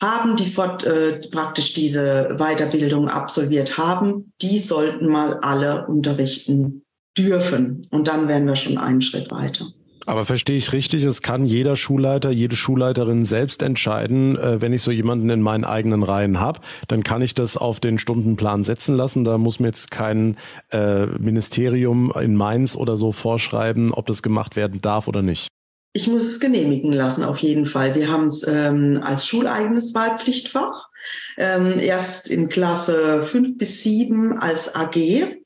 [0.02, 6.84] haben, die fort, äh, praktisch diese Weiterbildung absolviert haben, die sollten mal alle unterrichten
[7.18, 7.88] dürfen.
[7.92, 9.68] Und dann wären wir schon einen Schritt weiter.
[10.10, 14.82] Aber verstehe ich richtig, es kann jeder Schulleiter, jede Schulleiterin selbst entscheiden, äh, wenn ich
[14.82, 18.96] so jemanden in meinen eigenen Reihen habe, dann kann ich das auf den Stundenplan setzen
[18.96, 19.24] lassen.
[19.24, 20.38] Da muss mir jetzt kein
[20.72, 25.48] äh, Ministerium in Mainz oder so vorschreiben, ob das gemacht werden darf oder nicht.
[25.94, 27.94] Ich muss es genehmigen lassen, auf jeden Fall.
[27.94, 30.90] Wir haben es ähm, als schuleigenes Wahlpflichtfach.
[31.38, 35.39] Ähm, erst in Klasse 5 bis 7 als AG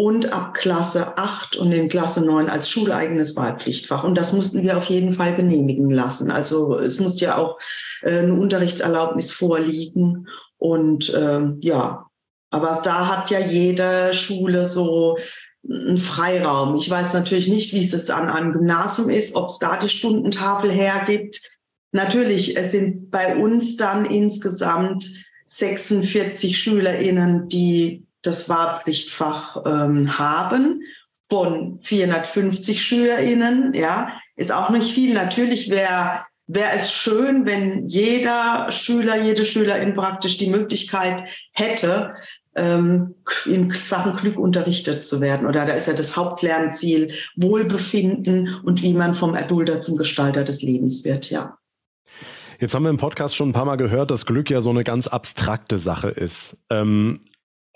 [0.00, 4.02] und ab Klasse 8 und in Klasse 9 als schuleigenes Wahlpflichtfach.
[4.02, 6.30] Und das mussten wir auf jeden Fall genehmigen lassen.
[6.30, 7.58] Also es muss ja auch
[8.00, 10.26] äh, eine Unterrichtserlaubnis vorliegen.
[10.56, 12.06] Und ähm, ja,
[12.50, 15.18] Aber da hat ja jede Schule so
[15.68, 16.76] einen Freiraum.
[16.76, 20.70] Ich weiß natürlich nicht, wie es an einem Gymnasium ist, ob es da die Stundentafel
[20.70, 21.58] hergibt.
[21.92, 25.10] Natürlich, es sind bei uns dann insgesamt
[25.44, 30.82] 46 SchülerInnen, die das Wahlpflichtfach ähm, haben
[31.28, 33.74] von 450 SchülerInnen.
[33.74, 35.14] Ja, ist auch nicht viel.
[35.14, 42.14] Natürlich wäre wäre es schön, wenn jeder Schüler, jede Schülerin praktisch die Möglichkeit hätte,
[42.56, 43.14] ähm,
[43.46, 45.46] in Sachen Glück unterrichtet zu werden.
[45.46, 50.62] Oder da ist ja das Hauptlernziel Wohlbefinden und wie man vom Erdulder zum Gestalter des
[50.62, 51.56] Lebens wird, ja.
[52.58, 54.84] Jetzt haben wir im Podcast schon ein paar Mal gehört, dass Glück ja so eine
[54.84, 56.58] ganz abstrakte Sache ist.
[56.68, 57.20] Ähm,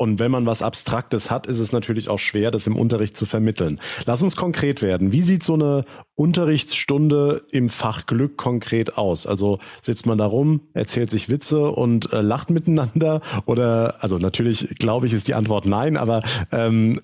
[0.05, 3.25] und wenn man was Abstraktes hat, ist es natürlich auch schwer, das im Unterricht zu
[3.25, 3.81] vermitteln.
[4.05, 5.13] Lass uns konkret werden.
[5.13, 9.27] Wie sieht so eine Unterrichtsstunde im Fach Glück konkret aus?
[9.27, 13.23] Also sitzt man da rum, erzählt sich Witze und äh, lacht miteinander?
[13.47, 17.01] Oder, also natürlich glaube ich, ist die Antwort nein, aber ähm,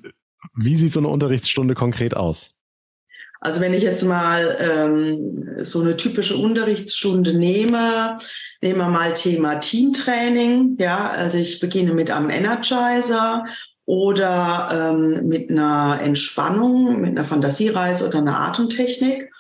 [0.55, 2.60] wie sieht so eine Unterrichtsstunde konkret aus?
[3.41, 8.17] Also wenn ich jetzt mal ähm, so eine typische Unterrichtsstunde nehme,
[8.61, 10.77] nehmen wir mal Thema Teamtraining.
[10.79, 13.45] Ja, also ich beginne mit einem Energizer
[13.87, 19.31] oder ähm, mit einer Entspannung, mit einer Fantasiereise oder einer Atemtechnik.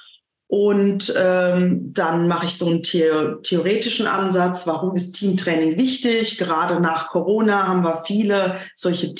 [0.48, 3.04] Und ähm, dann mache ich so einen the
[3.44, 4.66] theoretischen Ansatz.
[4.66, 6.38] Warum ist Teamtraining wichtig?
[6.38, 9.14] Gerade nach Corona haben wir viele solche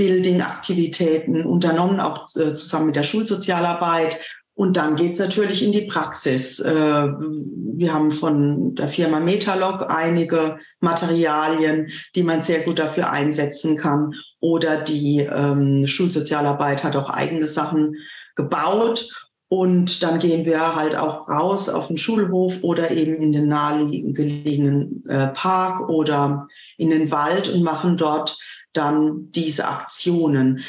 [0.00, 4.18] Teambuilding-Aktivitäten unternommen, auch äh, zusammen mit der Schulsozialarbeit.
[4.54, 6.58] Und dann geht's natürlich in die Praxis.
[6.58, 13.76] Äh, wir haben von der Firma Metalog einige Materialien, die man sehr gut dafür einsetzen
[13.76, 14.12] kann.
[14.40, 17.94] Oder die ähm, Schulsozialarbeit hat auch eigene Sachen
[18.36, 19.28] gebaut.
[19.48, 25.02] Und dann gehen wir halt auch raus auf den Schulhof oder eben in den nahegelegenen
[25.08, 28.38] äh, Park oder in den Wald und machen dort
[28.72, 30.60] dann diese Aktionen.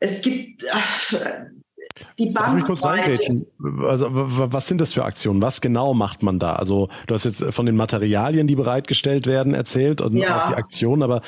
[0.00, 0.66] Es gibt äh,
[2.18, 2.42] die Bandbreite.
[2.42, 3.46] Lass mich kurz reingrätschen.
[3.86, 5.42] Also, was sind das für Aktionen?
[5.42, 6.54] Was genau macht man da?
[6.54, 10.42] Also, du hast jetzt von den Materialien, die bereitgestellt werden, erzählt und ja.
[10.42, 11.22] auch die Aktionen, aber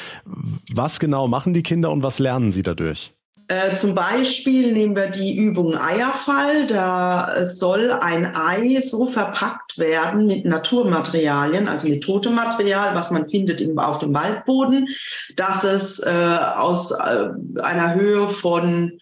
[0.73, 3.16] was genau machen die Kinder und was lernen sie dadurch?
[3.49, 6.67] Äh, zum Beispiel nehmen wir die Übung Eierfall.
[6.67, 13.29] Da soll ein Ei so verpackt werden mit Naturmaterialien, also mit totem Material, was man
[13.29, 14.89] findet im, auf dem Waldboden,
[15.37, 17.29] dass es äh, aus äh,
[17.63, 18.99] einer Höhe von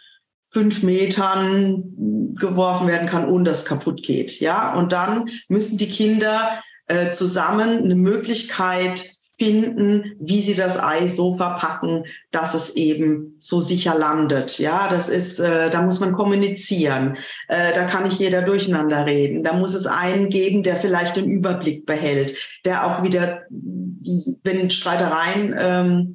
[0.52, 4.40] fünf Metern geworfen werden kann, ohne dass es kaputt geht.
[4.40, 11.08] Ja, und dann müssen die Kinder äh, zusammen eine Möglichkeit finden, wie sie das Ei
[11.08, 14.58] so verpacken, dass es eben so sicher landet.
[14.58, 17.16] Ja, das ist, äh, da muss man kommunizieren.
[17.48, 19.42] Äh, da kann nicht jeder durcheinander reden.
[19.42, 25.54] Da muss es einen geben, der vielleicht den Überblick behält, der auch wieder, wenn Streitereien
[25.58, 26.14] ähm,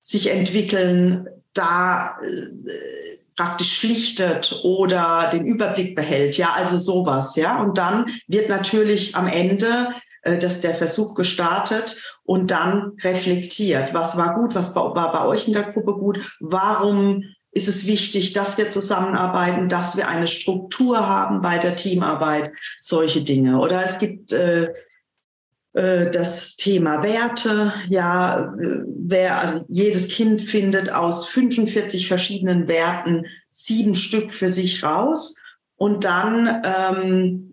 [0.00, 6.38] sich entwickeln, da äh, praktisch schlichtet oder den Überblick behält.
[6.38, 7.36] Ja, also sowas.
[7.36, 9.92] Ja, und dann wird natürlich am Ende
[10.38, 13.94] dass der Versuch gestartet und dann reflektiert.
[13.94, 14.54] Was war gut?
[14.54, 16.36] Was war bei euch in der Gruppe gut?
[16.40, 17.22] Warum
[17.56, 23.22] ist es wichtig, dass wir zusammenarbeiten, dass wir eine Struktur haben bei der Teamarbeit, solche
[23.22, 23.58] Dinge.
[23.58, 24.74] Oder es gibt äh,
[25.72, 27.72] äh das Thema Werte.
[27.88, 34.84] Ja, äh, wer, also jedes Kind findet aus 45 verschiedenen Werten sieben Stück für sich
[34.84, 35.34] raus.
[35.76, 37.52] Und dann ähm,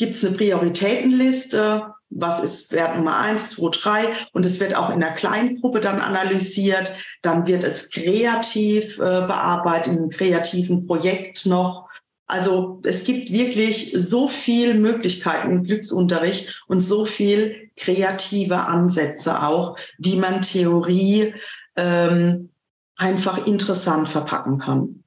[0.00, 4.88] gibt es eine Prioritätenliste, was ist Wert Nummer eins, zwei, drei und es wird auch
[4.88, 6.90] in der Kleingruppe dann analysiert.
[7.20, 11.86] Dann wird es kreativ äh, bearbeitet, in einem kreativen Projekt noch.
[12.26, 19.76] Also es gibt wirklich so viel Möglichkeiten im Glücksunterricht und so viel kreative Ansätze auch,
[19.98, 21.34] wie man Theorie
[21.76, 22.48] ähm,
[22.96, 24.99] einfach interessant verpacken kann.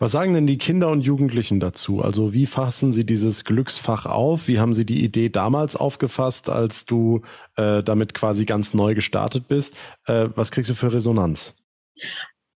[0.00, 2.00] Was sagen denn die Kinder und Jugendlichen dazu?
[2.00, 4.48] Also wie fassen sie dieses Glücksfach auf?
[4.48, 7.20] Wie haben sie die Idee damals aufgefasst, als du
[7.56, 9.76] äh, damit quasi ganz neu gestartet bist?
[10.06, 11.54] Äh, was kriegst du für Resonanz?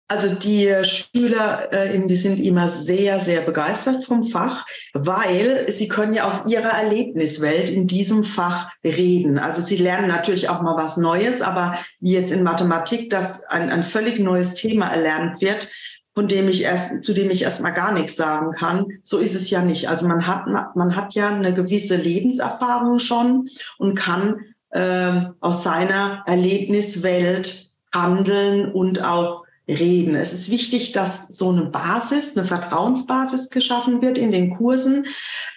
[0.07, 6.15] Also die Schüler, äh, die sind immer sehr, sehr begeistert vom Fach, weil sie können
[6.15, 9.41] ja aus ihrer Erlebniswelt in diesem Fach reden.
[9.41, 13.69] Also sie lernen natürlich auch mal was Neues, aber wie jetzt in Mathematik, dass ein,
[13.71, 15.69] ein völlig neues Thema erlernt wird,
[16.15, 18.87] von dem ich erst, zu dem ich erstmal gar nichts sagen kann.
[19.03, 19.89] So ist es ja nicht.
[19.89, 23.49] Also man hat, man hat ja eine gewisse Lebenserfahrung schon
[23.79, 24.41] und kann
[24.71, 30.15] äh, aus seiner Erlebniswelt handeln und auch reden.
[30.17, 35.07] Es ist wichtig, dass so eine Basis, eine Vertrauensbasis geschaffen wird in den Kursen.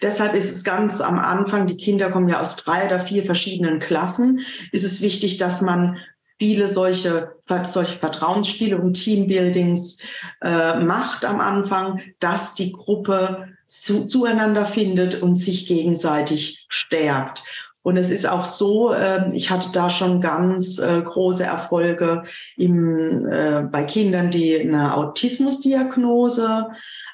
[0.01, 3.79] Deshalb ist es ganz am Anfang, die Kinder kommen ja aus drei oder vier verschiedenen
[3.79, 4.41] Klassen,
[4.71, 5.97] ist es wichtig, dass man
[6.37, 9.99] viele solche, solche Vertrauensspiele und Teambuildings
[10.41, 17.43] äh, macht am Anfang, dass die Gruppe zu, zueinander findet und sich gegenseitig stärkt.
[17.85, 22.23] Und es ist auch so, äh, ich hatte da schon ganz äh, große Erfolge
[22.57, 26.67] im, äh, bei Kindern, die eine Autismusdiagnose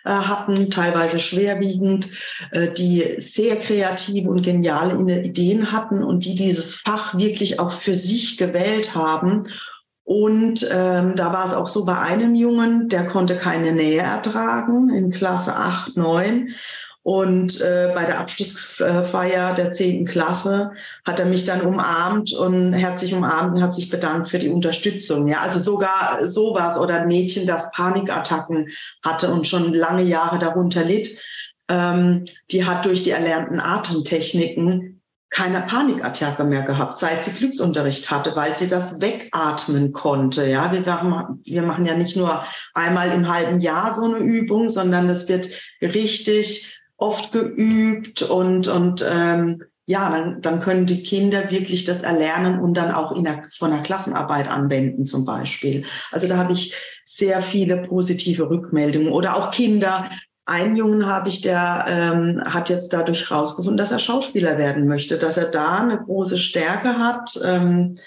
[0.09, 2.09] hatten, teilweise schwerwiegend,
[2.51, 7.93] äh, die sehr kreative und geniale Ideen hatten und die dieses Fach wirklich auch für
[7.93, 9.47] sich gewählt haben.
[10.03, 14.89] Und ähm, da war es auch so bei einem Jungen, der konnte keine Nähe ertragen
[14.89, 16.49] in Klasse 8, 9.
[17.03, 20.71] Und äh, bei der Abschlussfeier der zehnten Klasse
[21.05, 25.27] hat er mich dann umarmt und herzlich umarmt und hat sich bedankt für die Unterstützung.
[25.27, 28.69] Ja, also sogar sowas oder ein Mädchen, das Panikattacken
[29.03, 31.17] hatte und schon lange Jahre darunter litt,
[31.69, 38.35] ähm, die hat durch die erlernten Atemtechniken keine Panikattacke mehr gehabt, seit sie Glücksunterricht hatte,
[38.35, 40.45] weil sie das wegatmen konnte.
[40.45, 42.43] Ja, wir machen, wir machen ja nicht nur
[42.73, 45.47] einmal im halben Jahr so eine Übung, sondern es wird
[45.81, 52.59] richtig oft geübt und, und ähm, ja, dann, dann können die Kinder wirklich das erlernen
[52.59, 55.83] und dann auch in der, von der Klassenarbeit anwenden zum Beispiel.
[56.11, 56.73] Also da habe ich
[57.03, 60.09] sehr viele positive Rückmeldungen oder auch Kinder.
[60.45, 65.17] Einen Jungen habe ich, der ähm, hat jetzt dadurch rausgefunden, dass er Schauspieler werden möchte,
[65.17, 67.97] dass er da eine große Stärke hat, ähm,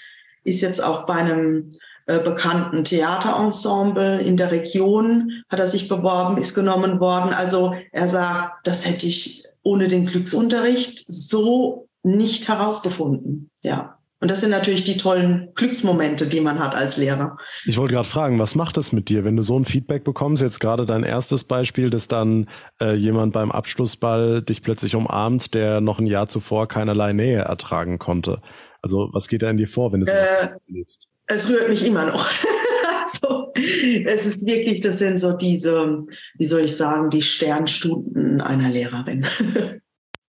[0.43, 1.71] ist jetzt auch bei einem
[2.07, 7.33] äh, bekannten Theaterensemble in der Region, hat er sich beworben, ist genommen worden.
[7.33, 13.49] Also er sagt, das hätte ich ohne den Glücksunterricht so nicht herausgefunden.
[13.63, 13.97] Ja.
[14.21, 17.37] Und das sind natürlich die tollen Glücksmomente, die man hat als Lehrer.
[17.65, 20.41] Ich wollte gerade fragen, was macht das mit dir, wenn du so ein Feedback bekommst?
[20.41, 22.47] Jetzt gerade dein erstes Beispiel, dass dann
[22.79, 27.99] äh, jemand beim Abschlussball dich plötzlich umarmt, der noch ein Jahr zuvor keinerlei Nähe ertragen
[27.99, 28.41] konnte.
[28.81, 31.07] Also was geht da in dir vor, wenn du sowas äh, erlebst?
[31.27, 32.29] Es rührt mich immer noch.
[33.03, 36.05] also, es ist wirklich, das sind so diese,
[36.37, 39.25] wie soll ich sagen, die Sternstunden einer Lehrerin.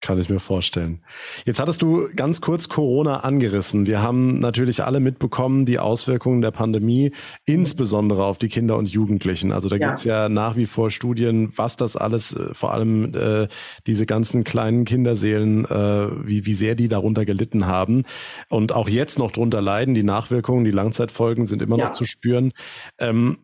[0.03, 1.01] Kann ich mir vorstellen.
[1.47, 3.87] Jetzt hattest du ganz kurz Corona angerissen.
[3.87, 7.13] Wir haben natürlich alle mitbekommen, die Auswirkungen der Pandemie,
[7.47, 9.53] insbesondere auf die Kinder und Jugendlichen.
[9.53, 9.89] Also da ja.
[9.89, 13.49] gibt's ja nach wie vor Studien, was das alles, äh, vor allem äh,
[13.87, 18.05] diese ganzen kleinen Kinderseelen, äh, wie, wie sehr die darunter gelitten haben
[18.51, 19.95] und auch jetzt noch drunter leiden.
[19.95, 21.87] Die Nachwirkungen, die Langzeitfolgen sind immer ja.
[21.87, 22.53] noch zu spüren.
[22.99, 23.39] Ähm,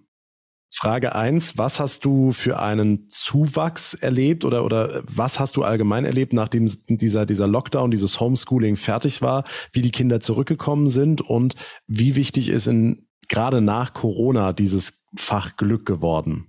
[0.74, 6.04] Frage eins: was hast du für einen Zuwachs erlebt oder, oder was hast du allgemein
[6.04, 11.54] erlebt, nachdem dieser, dieser Lockdown, dieses Homeschooling fertig war, wie die Kinder zurückgekommen sind und
[11.86, 16.48] wie wichtig ist in, gerade nach Corona dieses Fach Glück geworden?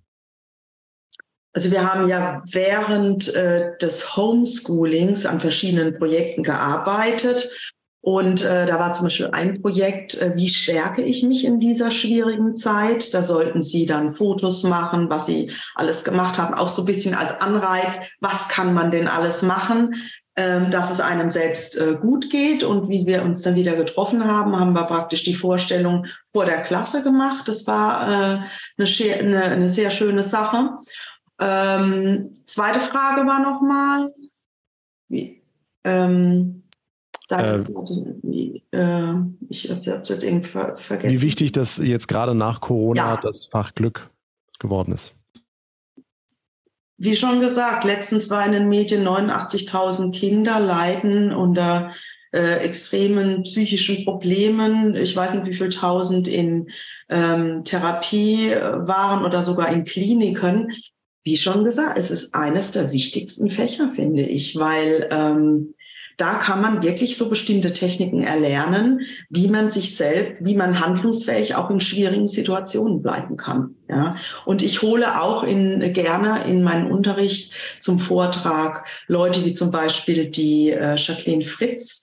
[1.54, 7.74] Also wir haben ja während äh, des Homeschoolings an verschiedenen Projekten gearbeitet
[8.06, 11.90] und äh, da war zum Beispiel ein Projekt, äh, wie stärke ich mich in dieser
[11.90, 13.14] schwierigen Zeit?
[13.14, 17.16] Da sollten Sie dann Fotos machen, was Sie alles gemacht haben, auch so ein bisschen
[17.16, 19.96] als Anreiz, was kann man denn alles machen,
[20.36, 22.66] ähm, dass es einem selbst äh, gut geht.
[22.66, 26.62] Und wie wir uns dann wieder getroffen haben, haben wir praktisch die Vorstellung vor der
[26.64, 27.48] Klasse gemacht.
[27.48, 28.40] Das war äh,
[28.78, 30.72] eine, eine, eine sehr schöne Sache.
[31.40, 34.14] Ähm, zweite Frage war nochmal,
[35.08, 35.42] wie,
[37.40, 39.16] ähm, äh, äh,
[39.50, 41.14] ich habe es jetzt irgendwie ver vergessen.
[41.14, 43.22] Wie wichtig das jetzt gerade nach Corona ja.
[43.22, 44.10] das Fach Glück
[44.60, 45.14] geworden ist.
[46.98, 51.92] Wie schon gesagt, letztens war in den Medien 89.000 Kinder leiden unter
[52.34, 54.96] äh, extremen psychischen Problemen.
[54.96, 56.70] Ich weiß nicht, wie viel tausend in
[57.10, 60.72] ähm, Therapie äh, waren oder sogar in Kliniken.
[61.24, 65.74] Wie schon gesagt, es ist eines der wichtigsten Fächer, finde ich, weil ähm,
[66.18, 71.56] da kann man wirklich so bestimmte Techniken erlernen, wie man sich selbst, wie man handlungsfähig
[71.56, 73.76] auch in schwierigen Situationen bleiben kann.
[73.90, 79.72] Ja, und ich hole auch in, gerne in meinen Unterricht zum Vortrag Leute wie zum
[79.72, 82.02] Beispiel die äh, Jacqueline Fritz,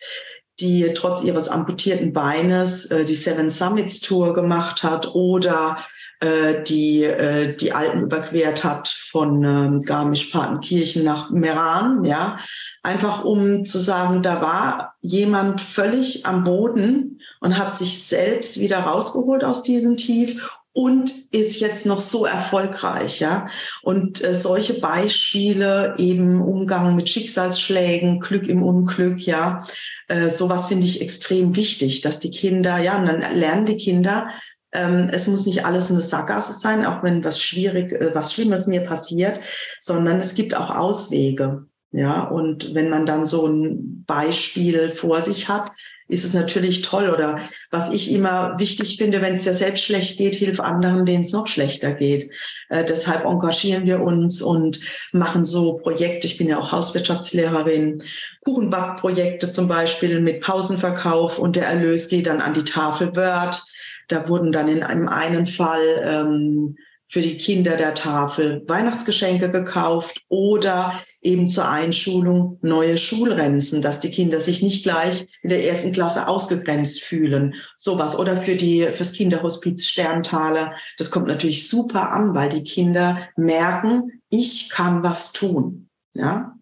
[0.61, 5.79] die trotz ihres amputierten Beines äh, die Seven Summits Tour gemacht hat oder
[6.21, 12.39] äh, die äh, die Alpen überquert hat von ähm, Garmisch-Partenkirchen nach Meran, ja,
[12.83, 18.81] einfach um zu sagen, da war jemand völlig am Boden und hat sich selbst wieder
[18.81, 23.49] rausgeholt aus diesem Tief und ist jetzt noch so erfolgreich, ja.
[23.83, 29.67] Und äh, solche Beispiele, eben Umgang mit Schicksalsschlägen, Glück im Unglück, ja,
[30.07, 34.29] äh, sowas finde ich extrem wichtig, dass die Kinder, ja, und dann lernen die Kinder,
[34.73, 38.83] es muss nicht alles eine Sackgasse sein, auch wenn was schwierig, äh, was Schlimmes mir
[38.83, 39.41] passiert,
[39.79, 41.67] sondern es gibt auch Auswege.
[41.93, 45.73] Ja, und wenn man dann so ein Beispiel vor sich hat,
[46.11, 47.11] ist es natürlich toll.
[47.11, 47.41] Oder
[47.71, 51.33] was ich immer wichtig finde, wenn es dir selbst schlecht geht, hilf anderen, denen es
[51.33, 52.31] noch schlechter geht.
[52.69, 54.81] Äh, deshalb engagieren wir uns und
[55.13, 56.27] machen so Projekte.
[56.27, 58.03] Ich bin ja auch Hauswirtschaftslehrerin.
[58.45, 63.63] Kuchenbackprojekte zum Beispiel mit Pausenverkauf und der Erlös geht dann an die Tafel Word.
[64.11, 66.77] Da wurden dann in einem einen Fall ähm,
[67.09, 74.11] für die Kinder der Tafel Weihnachtsgeschenke gekauft oder eben zur Einschulung neue Schulrenzen, dass die
[74.11, 77.55] Kinder sich nicht gleich in der ersten Klasse ausgegrenzt fühlen.
[77.77, 78.19] Sowas.
[78.19, 80.75] Oder für die, fürs Kinderhospiz Sterntaler.
[80.99, 85.89] Das kommt natürlich super an, weil die Kinder merken, ich kann was tun.
[86.15, 86.57] Ja.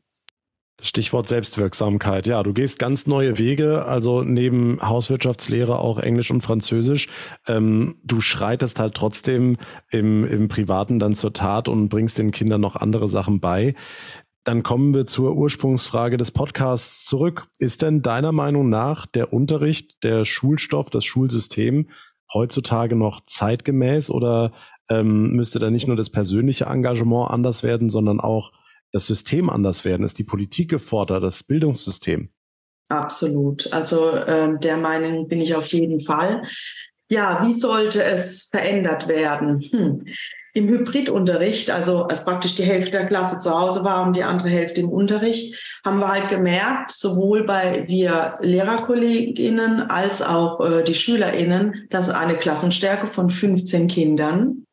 [0.81, 2.29] Stichwort Selbstwirksamkeit.
[2.29, 7.09] Ja, du gehst ganz neue Wege, also neben Hauswirtschaftslehre auch Englisch und Französisch.
[7.49, 9.57] Ähm, du schreitest halt trotzdem
[9.91, 13.75] im, im Privaten dann zur Tat und bringst den Kindern noch andere Sachen bei.
[14.45, 17.49] Dann kommen wir zur Ursprungsfrage des Podcasts zurück.
[17.59, 21.91] Ist denn deiner Meinung nach der Unterricht, der Schulstoff, das Schulsystem
[22.33, 24.53] heutzutage noch zeitgemäß oder
[24.89, 28.53] ähm, müsste da nicht nur das persönliche Engagement anders werden, sondern auch
[28.93, 30.05] das System anders werden?
[30.05, 32.31] Ist die Politik gefordert, das Bildungssystem?
[32.89, 33.71] Absolut.
[33.73, 36.43] Also ähm, der Meinung bin ich auf jeden Fall.
[37.11, 39.61] Ja, wie sollte es verändert werden?
[39.71, 40.01] Hm
[40.59, 44.49] im Hybridunterricht, also als praktisch die Hälfte der Klasse zu Hause war und die andere
[44.49, 50.95] Hälfte im Unterricht, haben wir halt gemerkt, sowohl bei wir Lehrerkolleginnen als auch äh, die
[50.95, 54.65] Schülerinnen, dass eine Klassenstärke von 15 Kindern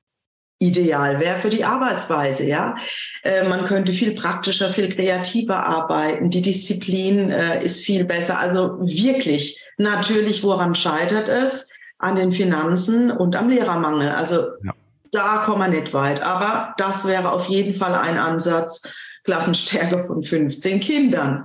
[0.59, 2.45] ideal wäre für die Arbeitsweise.
[2.45, 2.75] Ja,
[3.23, 6.29] äh, man könnte viel praktischer, viel kreativer arbeiten.
[6.29, 8.39] Die Disziplin äh, ist viel besser.
[8.39, 11.69] Also wirklich, natürlich, woran scheitert es?
[11.97, 14.09] An den Finanzen und am Lehrermangel.
[14.09, 14.73] Also ja
[15.15, 16.21] da kommen wir nicht weit.
[16.21, 18.81] Aber das wäre auf jeden Fall ein Ansatz,
[19.23, 21.43] Klassenstärke von 15 Kindern.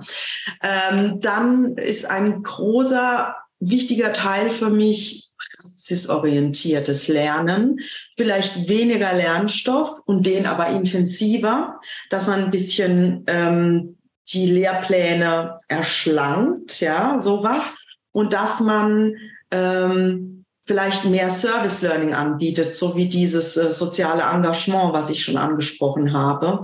[0.61, 5.30] Ähm, dann ist ein großer, wichtiger Teil für mich
[5.71, 7.79] praxisorientiertes Lernen,
[8.15, 13.97] vielleicht weniger Lernstoff und den aber intensiver, dass man ein bisschen ähm,
[14.33, 17.75] die Lehrpläne erschlankt, ja, sowas.
[18.11, 19.15] Und dass man
[19.51, 25.37] ähm, vielleicht mehr Service Learning anbietet, so wie dieses äh, soziale Engagement, was ich schon
[25.37, 26.61] angesprochen habe.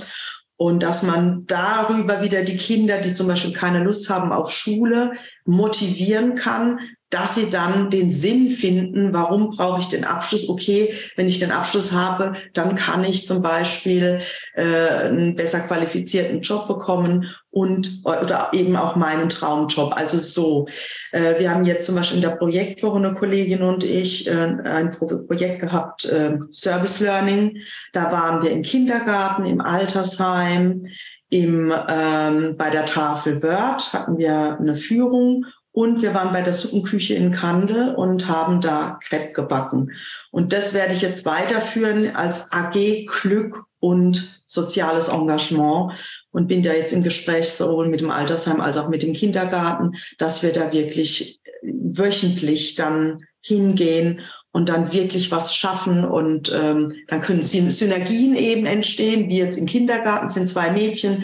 [0.57, 5.13] Und dass man darüber wieder die Kinder, die zum Beispiel keine Lust haben auf Schule,
[5.45, 6.79] motivieren kann,
[7.09, 10.49] dass sie dann den Sinn finden, warum brauche ich den Abschluss?
[10.49, 14.19] Okay, wenn ich den Abschluss habe, dann kann ich zum Beispiel
[14.55, 19.95] äh, einen besser qualifizierten Job bekommen und oder eben auch meinen Traumjob.
[19.95, 20.67] Also so.
[21.13, 24.91] Äh, wir haben jetzt zum Beispiel in der Projektwoche eine Kollegin und ich äh, ein
[24.91, 27.57] Projekt gehabt, äh, Service Learning.
[27.93, 30.87] Da waren wir im Kindergarten, im Altersheim,
[31.29, 35.45] im, ähm, bei der Tafel Word hatten wir eine Führung
[35.77, 39.91] und wir waren bei der Suppenküche in Kandel und haben da Crepe gebacken.
[40.31, 45.93] Und das werde ich jetzt weiterführen als AG Glück und soziales Engagement
[46.31, 49.91] und bin da jetzt im Gespräch sowohl mit dem Altersheim als auch mit dem Kindergarten,
[50.17, 54.21] dass wir da wirklich wöchentlich dann hingehen
[54.53, 59.67] und dann wirklich was schaffen und ähm, dann können Synergien eben entstehen, wie jetzt im
[59.67, 61.23] Kindergarten sind zwei Mädchen,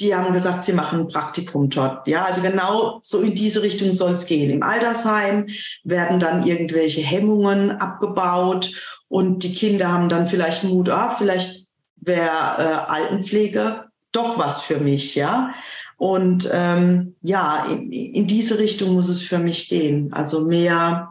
[0.00, 2.06] die haben gesagt, sie machen ein Praktikum dort.
[2.08, 4.50] Ja, also genau so in diese Richtung soll es gehen.
[4.50, 5.46] Im Altersheim
[5.84, 8.72] werden dann irgendwelche Hemmungen abgebaut
[9.08, 14.78] und die Kinder haben dann vielleicht Mut, ah, vielleicht wäre äh, Altenpflege doch was für
[14.78, 15.52] mich, ja.
[15.96, 20.12] Und ähm, ja, in, in diese Richtung muss es für mich gehen.
[20.12, 21.10] Also mehr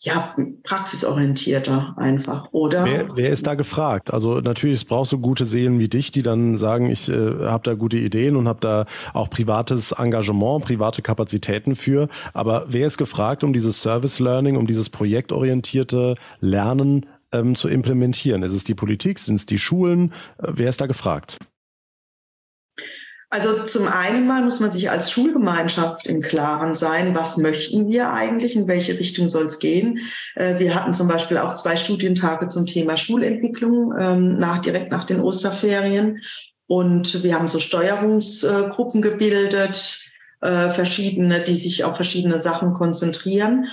[0.00, 2.84] ja, praxisorientierter einfach, oder?
[2.84, 4.12] Wer, wer ist da gefragt?
[4.12, 7.74] Also natürlich, brauchst du gute Seelen wie dich, die dann sagen, ich äh, habe da
[7.74, 12.08] gute Ideen und habe da auch privates Engagement, private Kapazitäten für.
[12.32, 18.44] Aber wer ist gefragt, um dieses Service Learning, um dieses projektorientierte Lernen ähm, zu implementieren?
[18.44, 19.18] Ist es die Politik?
[19.18, 20.12] Sind es die Schulen?
[20.38, 21.38] Äh, wer ist da gefragt?
[23.30, 28.10] Also zum einen mal muss man sich als Schulgemeinschaft im Klaren sein, was möchten wir
[28.10, 30.00] eigentlich, in welche Richtung soll es gehen.
[30.34, 35.04] Äh, wir hatten zum Beispiel auch zwei Studientage zum Thema Schulentwicklung ähm, nach, direkt nach
[35.04, 36.22] den Osterferien.
[36.66, 40.00] Und wir haben so Steuerungsgruppen gebildet,
[40.40, 43.68] äh, verschiedene, die sich auf verschiedene Sachen konzentrieren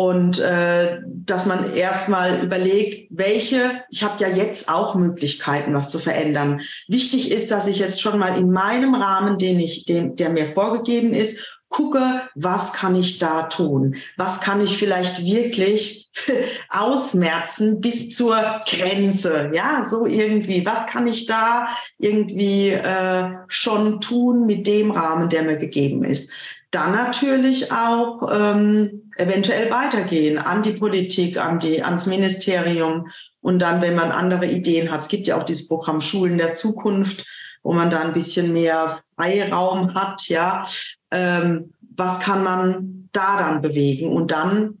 [0.00, 5.98] und äh, dass man erstmal überlegt, welche, ich habe ja jetzt auch Möglichkeiten, was zu
[5.98, 6.62] verändern.
[6.88, 10.46] Wichtig ist, dass ich jetzt schon mal in meinem Rahmen, den ich, den, der mir
[10.46, 13.96] vorgegeben ist, gucke, was kann ich da tun?
[14.16, 16.10] Was kann ich vielleicht wirklich
[16.70, 19.50] ausmerzen bis zur Grenze?
[19.52, 20.64] Ja, so irgendwie.
[20.64, 26.32] Was kann ich da irgendwie äh, schon tun mit dem Rahmen, der mir gegeben ist?
[26.70, 33.08] Dann natürlich auch ähm, eventuell weitergehen an die Politik, an die, ans Ministerium
[33.40, 35.02] und dann, wenn man andere Ideen hat.
[35.02, 37.26] Es gibt ja auch dieses Programm Schulen der Zukunft,
[37.62, 40.64] wo man da ein bisschen mehr Freiraum hat, ja.
[41.10, 44.12] Ähm, was kann man da dann bewegen?
[44.12, 44.78] Und dann,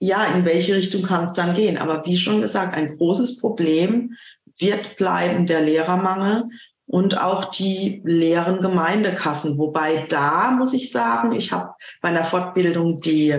[0.00, 1.78] ja, in welche Richtung kann es dann gehen?
[1.78, 4.16] Aber wie schon gesagt, ein großes Problem
[4.58, 6.44] wird bleiben der Lehrermangel
[6.92, 9.56] und auch die leeren Gemeindekassen.
[9.56, 11.72] Wobei da muss ich sagen, ich habe
[12.02, 13.34] bei einer Fortbildung die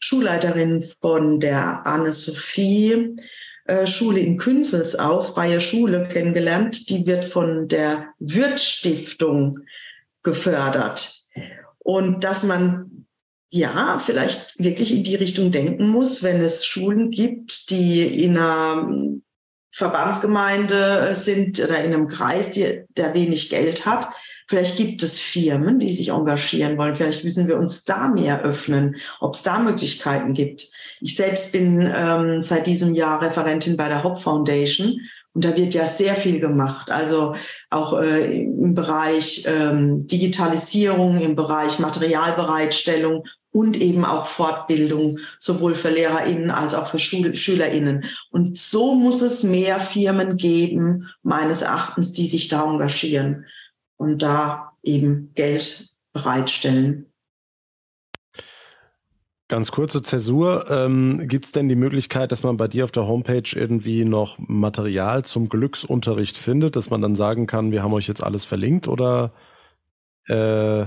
[0.00, 3.16] Schulleiterin von der Anne-Sophie
[3.64, 6.90] äh, Schule in Künzelsau, freie Schule, kennengelernt.
[6.90, 9.60] Die wird von der Würth-Stiftung
[10.22, 11.24] gefördert.
[11.78, 13.06] Und dass man
[13.48, 18.86] ja vielleicht wirklich in die Richtung denken muss, wenn es Schulen gibt, die in einer
[19.72, 24.08] Verbandsgemeinde sind oder in einem Kreis, die, der wenig Geld hat.
[24.48, 26.96] Vielleicht gibt es Firmen, die sich engagieren wollen.
[26.96, 30.66] Vielleicht müssen wir uns da mehr öffnen, ob es da Möglichkeiten gibt.
[31.00, 34.98] Ich selbst bin ähm, seit diesem Jahr Referentin bei der Hop Foundation
[35.34, 36.90] und da wird ja sehr viel gemacht.
[36.90, 37.36] Also
[37.70, 45.90] auch äh, im Bereich ähm, Digitalisierung, im Bereich Materialbereitstellung und eben auch Fortbildung, sowohl für
[45.90, 48.04] LehrerInnen als auch für Schul SchülerInnen.
[48.30, 53.46] Und so muss es mehr Firmen geben, meines Erachtens, die sich da engagieren
[53.96, 57.06] und da eben Geld bereitstellen.
[59.48, 60.70] Ganz kurze Zäsur.
[60.70, 64.38] Ähm, Gibt es denn die Möglichkeit, dass man bei dir auf der Homepage irgendwie noch
[64.38, 68.86] Material zum Glücksunterricht findet, dass man dann sagen kann, wir haben euch jetzt alles verlinkt
[68.86, 69.32] oder
[70.28, 70.86] äh,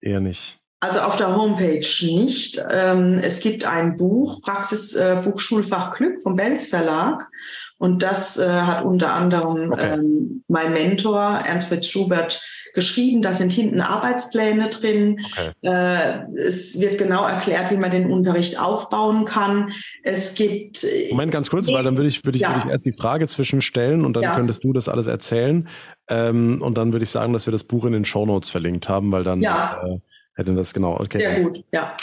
[0.00, 0.59] eher nicht?
[0.80, 2.62] Also auf der Homepage nicht.
[2.70, 7.28] Ähm, es gibt ein Buch, Praxisbuch äh, Schulfach Glück vom Belz Verlag.
[7.76, 9.94] Und das äh, hat unter anderem okay.
[9.94, 13.20] ähm, mein Mentor Ernst Fritz Schubert geschrieben.
[13.20, 15.20] Da sind hinten Arbeitspläne drin.
[15.24, 15.50] Okay.
[15.62, 19.72] Äh, es wird genau erklärt, wie man den Unterricht aufbauen kann.
[20.02, 20.86] Es gibt.
[21.10, 22.50] Moment, ganz kurz, weil dann würde ich, würde ich, ja.
[22.50, 24.34] würde ich erst die Frage zwischenstellen und dann ja.
[24.34, 25.68] könntest du das alles erzählen.
[26.08, 28.88] Ähm, und dann würde ich sagen, dass wir das Buch in den Show Notes verlinkt
[28.88, 29.82] haben, weil dann ja.
[29.84, 29.98] äh,
[30.40, 30.98] hätte das genau.
[30.98, 31.20] Okay.
[31.20, 31.96] Sehr gut, ja.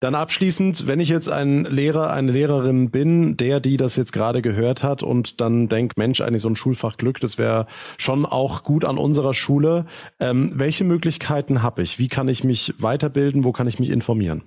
[0.00, 4.42] Dann abschließend, wenn ich jetzt ein Lehrer, eine Lehrerin bin, der, die das jetzt gerade
[4.42, 8.64] gehört hat und dann denkt, Mensch, eigentlich so ein Schulfach Glück, das wäre schon auch
[8.64, 9.86] gut an unserer Schule.
[10.20, 11.98] Ähm, welche Möglichkeiten habe ich?
[11.98, 13.44] Wie kann ich mich weiterbilden?
[13.44, 14.42] Wo kann ich mich informieren?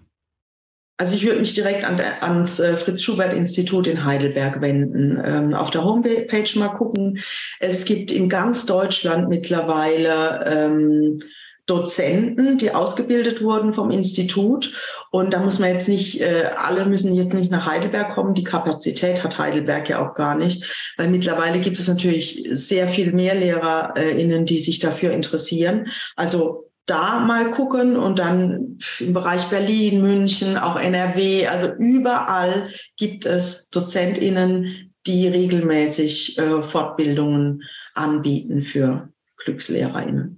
[1.00, 5.20] Also ich würde mich direkt an ans äh, Fritz-Schubert-Institut in Heidelberg wenden.
[5.24, 7.20] Ähm, auf der Homepage mal gucken.
[7.60, 11.20] Es gibt in ganz Deutschland mittlerweile ähm,
[11.68, 14.74] Dozenten, die ausgebildet wurden vom Institut.
[15.12, 18.34] Und da muss man jetzt nicht, äh, alle müssen jetzt nicht nach Heidelberg kommen.
[18.34, 23.12] Die Kapazität hat Heidelberg ja auch gar nicht, weil mittlerweile gibt es natürlich sehr viel
[23.12, 25.90] mehr LehrerInnen, die sich dafür interessieren.
[26.16, 33.26] Also da mal gucken und dann im Bereich Berlin, München, auch NRW, also überall gibt
[33.26, 37.64] es DozentInnen, die regelmäßig äh, Fortbildungen
[37.94, 40.37] anbieten für GlückslehrerInnen.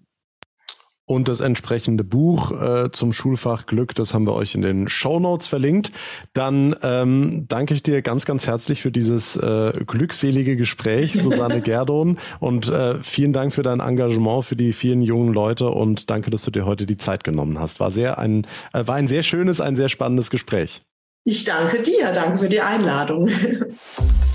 [1.10, 5.20] Und das entsprechende Buch äh, zum Schulfach Glück, das haben wir euch in den Show
[5.20, 5.92] Notes verlinkt.
[6.34, 12.20] Dann ähm, danke ich dir ganz, ganz herzlich für dieses äh, glückselige Gespräch, Susanne Gerdon.
[12.40, 16.44] Und äh, vielen Dank für dein Engagement für die vielen jungen Leute und danke, dass
[16.44, 17.80] du dir heute die Zeit genommen hast.
[17.80, 20.84] War sehr ein, äh, war ein sehr schönes, ein sehr spannendes Gespräch.
[21.24, 23.32] Ich danke dir, danke für die Einladung.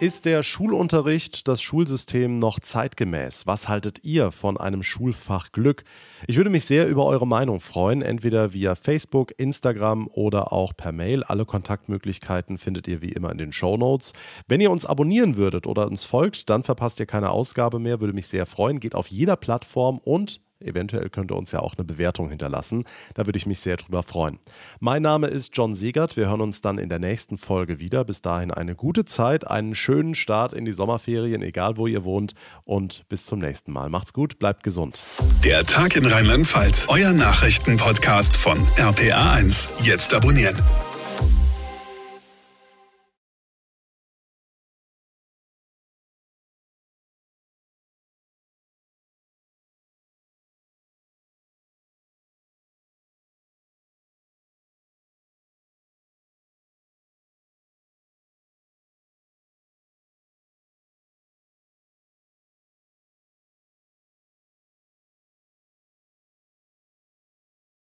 [0.00, 3.46] Ist der Schulunterricht, das Schulsystem noch zeitgemäß?
[3.46, 5.84] Was haltet ihr von einem Schulfach Glück?
[6.26, 10.92] Ich würde mich sehr über eure Meinung freuen, entweder via Facebook, Instagram oder auch per
[10.92, 11.22] Mail.
[11.22, 14.14] Alle Kontaktmöglichkeiten findet ihr wie immer in den Show Notes.
[14.48, 18.14] Wenn ihr uns abonnieren würdet oder uns folgt, dann verpasst ihr keine Ausgabe mehr, würde
[18.14, 18.80] mich sehr freuen.
[18.80, 22.84] Geht auf jeder Plattform und Eventuell könnt ihr uns ja auch eine Bewertung hinterlassen.
[23.14, 24.38] Da würde ich mich sehr drüber freuen.
[24.78, 26.16] Mein Name ist John Siegert.
[26.16, 28.04] Wir hören uns dann in der nächsten Folge wieder.
[28.04, 32.34] Bis dahin eine gute Zeit, einen schönen Start in die Sommerferien, egal wo ihr wohnt.
[32.64, 33.88] Und bis zum nächsten Mal.
[33.88, 35.02] Macht's gut, bleibt gesund.
[35.44, 39.68] Der Tag in Rheinland-Pfalz, euer Nachrichtenpodcast von RPA1.
[39.82, 40.56] Jetzt abonnieren.